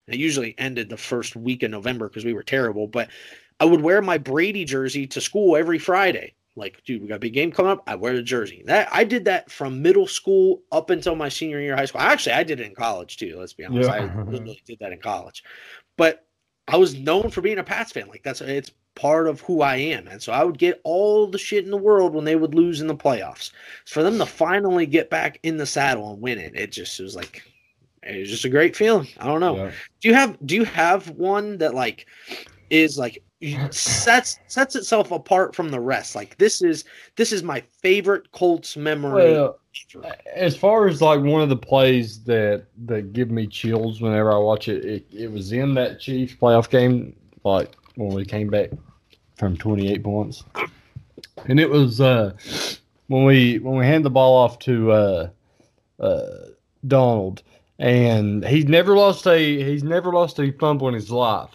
[0.07, 2.88] it usually ended the first week of November because we were terrible.
[2.88, 3.09] But
[3.59, 6.34] I would wear my Brady jersey to school every Friday.
[6.55, 7.84] Like, dude, we got a big game coming up.
[7.88, 8.63] I wear the jersey.
[8.65, 12.01] That I did that from middle school up until my senior year of high school.
[12.01, 13.38] Actually, I did it in college too.
[13.39, 13.89] Let's be honest.
[13.89, 13.95] Yeah.
[13.95, 15.43] I literally did that in college.
[15.97, 16.27] But
[16.67, 18.07] I was known for being a Pats fan.
[18.07, 20.07] Like that's it's part of who I am.
[20.07, 22.81] And so I would get all the shit in the world when they would lose
[22.81, 23.51] in the playoffs.
[23.85, 27.15] For them to finally get back in the saddle and win it, it just was
[27.15, 27.41] like
[28.05, 29.07] it was just a great feeling.
[29.19, 29.55] I don't know.
[29.55, 29.71] Yeah.
[30.01, 32.07] Do you have do you have one that like
[32.69, 33.23] is like
[33.71, 36.15] sets sets itself apart from the rest?
[36.15, 36.85] Like this is
[37.15, 39.34] this is my favorite Colts memory.
[39.34, 39.59] Well,
[40.34, 44.38] as far as like one of the plays that that give me chills whenever I
[44.38, 48.69] watch it, it, it was in that Chiefs playoff game, like when we came back
[49.38, 50.43] from 28 points,
[51.45, 52.34] and it was uh,
[53.07, 55.30] when we when we hand the ball off to uh,
[55.99, 56.27] uh,
[56.88, 57.43] Donald,
[57.84, 61.51] and he's never lost a he's never lost a fumble in his life.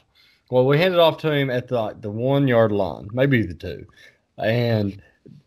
[0.50, 3.86] Well, we handed off to him at the the one yard line, maybe the two,
[4.36, 5.02] and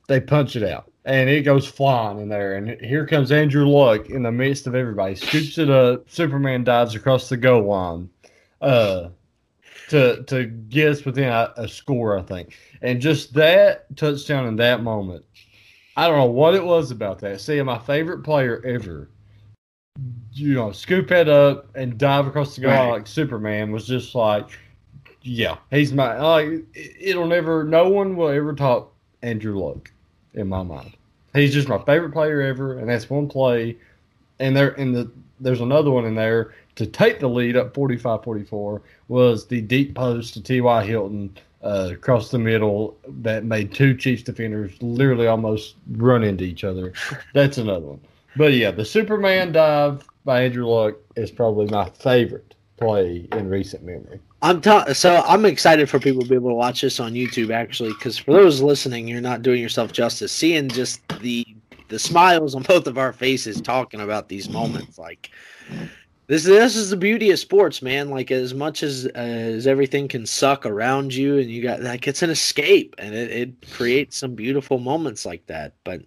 [0.08, 2.56] they punch it out and it goes flying in there.
[2.56, 6.10] And here comes Andrew Luck in the midst of everybody, scoops it up.
[6.10, 8.10] Superman dives across the goal line,
[8.62, 9.10] uh,
[9.90, 12.58] to to get us within a, a score, I think.
[12.82, 15.26] And just that touchdown in that moment,
[15.96, 17.40] I don't know what it was about that.
[17.40, 19.10] Seeing my favorite player ever,
[20.34, 22.90] you know, scoop it up and dive across the goal Right.
[22.92, 24.50] like Superman was just like.
[25.22, 26.18] yeah, he's my.
[26.20, 26.64] Like
[27.00, 27.64] it'll never.
[27.64, 29.92] No one will ever top Andrew Luck
[30.34, 30.94] in my mind.
[31.34, 33.78] He's just my favorite player ever, and that's one play.
[34.40, 38.82] And there, and the there's another one in there to take the lead up 45-44
[39.08, 40.86] was the deep post to T.Y.
[40.86, 46.64] Hilton uh, across the middle that made two Chiefs defenders literally almost run into each
[46.64, 46.94] other.
[47.34, 48.00] That's another one.
[48.36, 53.84] But yeah, the Superman dive by Andrew Luck is probably my favorite play in recent
[53.84, 54.20] memory.
[54.42, 57.52] I'm ta- so I'm excited for people to be able to watch this on YouTube
[57.52, 60.32] actually, because for those listening, you're not doing yourself justice.
[60.32, 61.46] Seeing just the
[61.90, 65.30] the smiles on both of our faces talking about these moments, like
[66.28, 68.10] this this is the beauty of sports, man.
[68.10, 72.24] Like as much as as everything can suck around you, and you got like it's
[72.24, 75.74] an escape, and it, it creates some beautiful moments like that.
[75.84, 76.02] But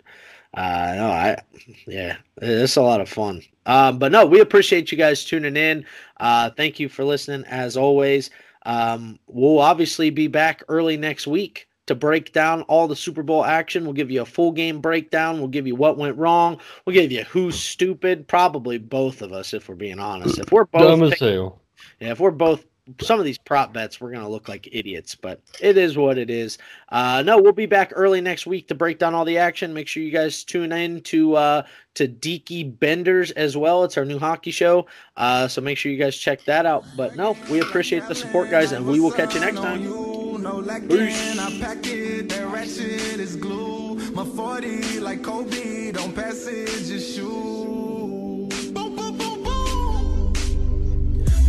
[0.56, 1.42] uh, no, I
[1.86, 3.42] yeah, it's a lot of fun.
[3.66, 5.84] Um, but no, we appreciate you guys tuning in.
[6.18, 8.30] Uh, thank you for listening as always.
[8.66, 13.44] Um, we'll obviously be back early next week to break down all the Super Bowl
[13.44, 13.84] action.
[13.84, 15.38] We'll give you a full game breakdown.
[15.38, 16.58] We'll give you what went wrong.
[16.86, 18.26] We'll give you who's stupid.
[18.26, 20.38] Probably both of us, if we're being honest.
[20.38, 21.60] If we're both Dumb as pick- hell.
[22.00, 22.64] yeah, if we're both
[23.00, 26.30] some of these prop bets, we're gonna look like idiots, but it is what it
[26.30, 26.58] is.
[26.90, 29.72] Uh, no, we'll be back early next week to break down all the action.
[29.72, 31.62] Make sure you guys tune in to uh,
[31.94, 33.84] to Deaky Benders as well.
[33.84, 34.86] It's our new hockey show,
[35.16, 36.84] uh, so make sure you guys check that out.
[36.96, 39.82] But no, we appreciate the support, guys, and we will catch you next time.
[40.88, 41.34] Peace.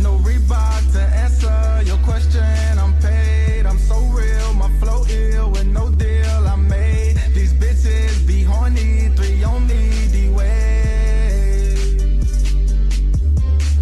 [0.06, 2.78] No Reebok to answer your question.
[2.78, 4.54] I'm paid, I'm so real.
[4.54, 7.16] My flow ill with no deal I made.
[7.34, 11.74] These bitches be horny, three on me, D way.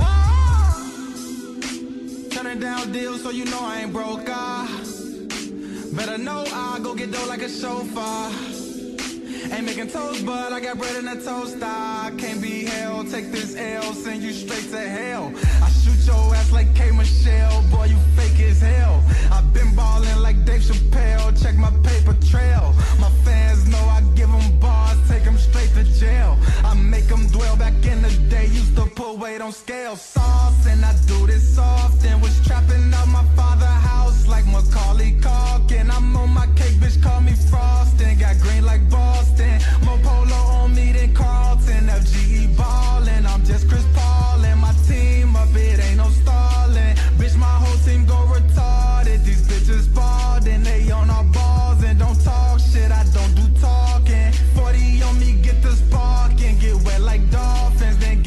[0.01, 0.81] Ah!
[2.31, 4.27] Turning down deals so you know I ain't broke.
[4.31, 4.67] Ah.
[5.93, 8.64] Better know I go get dough like a chauffeur.
[9.53, 12.17] Ain't making toast, but I got bread in a toaster.
[12.19, 15.33] Can't be held, take this L, send you straight to hell.
[15.63, 19.03] I shoot your ass like K Michelle, boy, you fake as hell.
[19.31, 22.75] I've been ballin' like Dave Chappelle, check my paper trail.
[22.99, 26.39] My fans know I give them bars, take them straight to jail.
[26.65, 29.97] I make them dwell back in the day, used to put weight on scale.
[29.97, 32.21] Sauce, and I do this often.
[32.21, 35.91] Was trapping up my father house like Macaulay Culkin.
[35.91, 38.19] I'm on my cake, bitch, call me Frostin'.
[38.19, 39.34] Got green like Boston.
[39.85, 41.87] More polo on me than Carlton.
[41.87, 43.27] FGE ballin'.
[43.27, 45.55] I'm just Chris Paul and my team up.
[45.55, 46.97] It ain't no stallin'.
[47.19, 49.25] Bitch, my whole team go retarded.
[49.25, 50.34] These bitches bald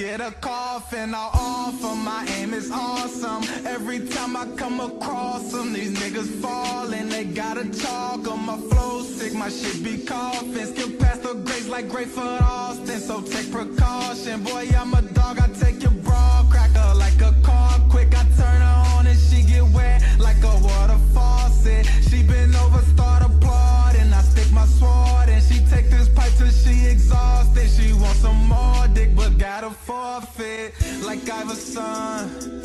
[0.07, 1.13] get a coffin.
[1.13, 1.93] I'll offer.
[1.95, 3.43] My aim is awesome.
[3.65, 7.09] Every time I come across them, these niggas falling.
[7.09, 9.33] They gotta talk on my flow sick.
[9.33, 10.67] My shit be coughing.
[10.71, 12.99] Skip past the grades like Grayford Austin.
[13.01, 14.43] So take precaution.
[14.43, 15.39] Boy, I'm a dog.
[15.39, 18.09] I take your bra cracker like a car quick.
[18.17, 21.85] I turn her on and she get wet like a water faucet.
[22.09, 24.13] She been over, start applauding.
[24.13, 25.26] I stick my sword
[25.69, 27.69] take this pipe till she exhausted.
[27.69, 30.73] She wants some more dick, but gotta forfeit
[31.03, 32.61] like Iverson.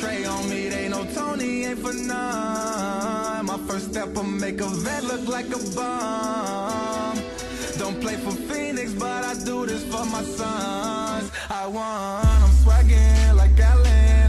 [0.00, 3.46] Trey on me, they know Tony ain't for none.
[3.46, 7.18] My first step will make a vet look like a bum.
[7.78, 11.30] Don't play for Phoenix, but I do this for my sons.
[11.50, 14.25] I won, I'm swagging like Allen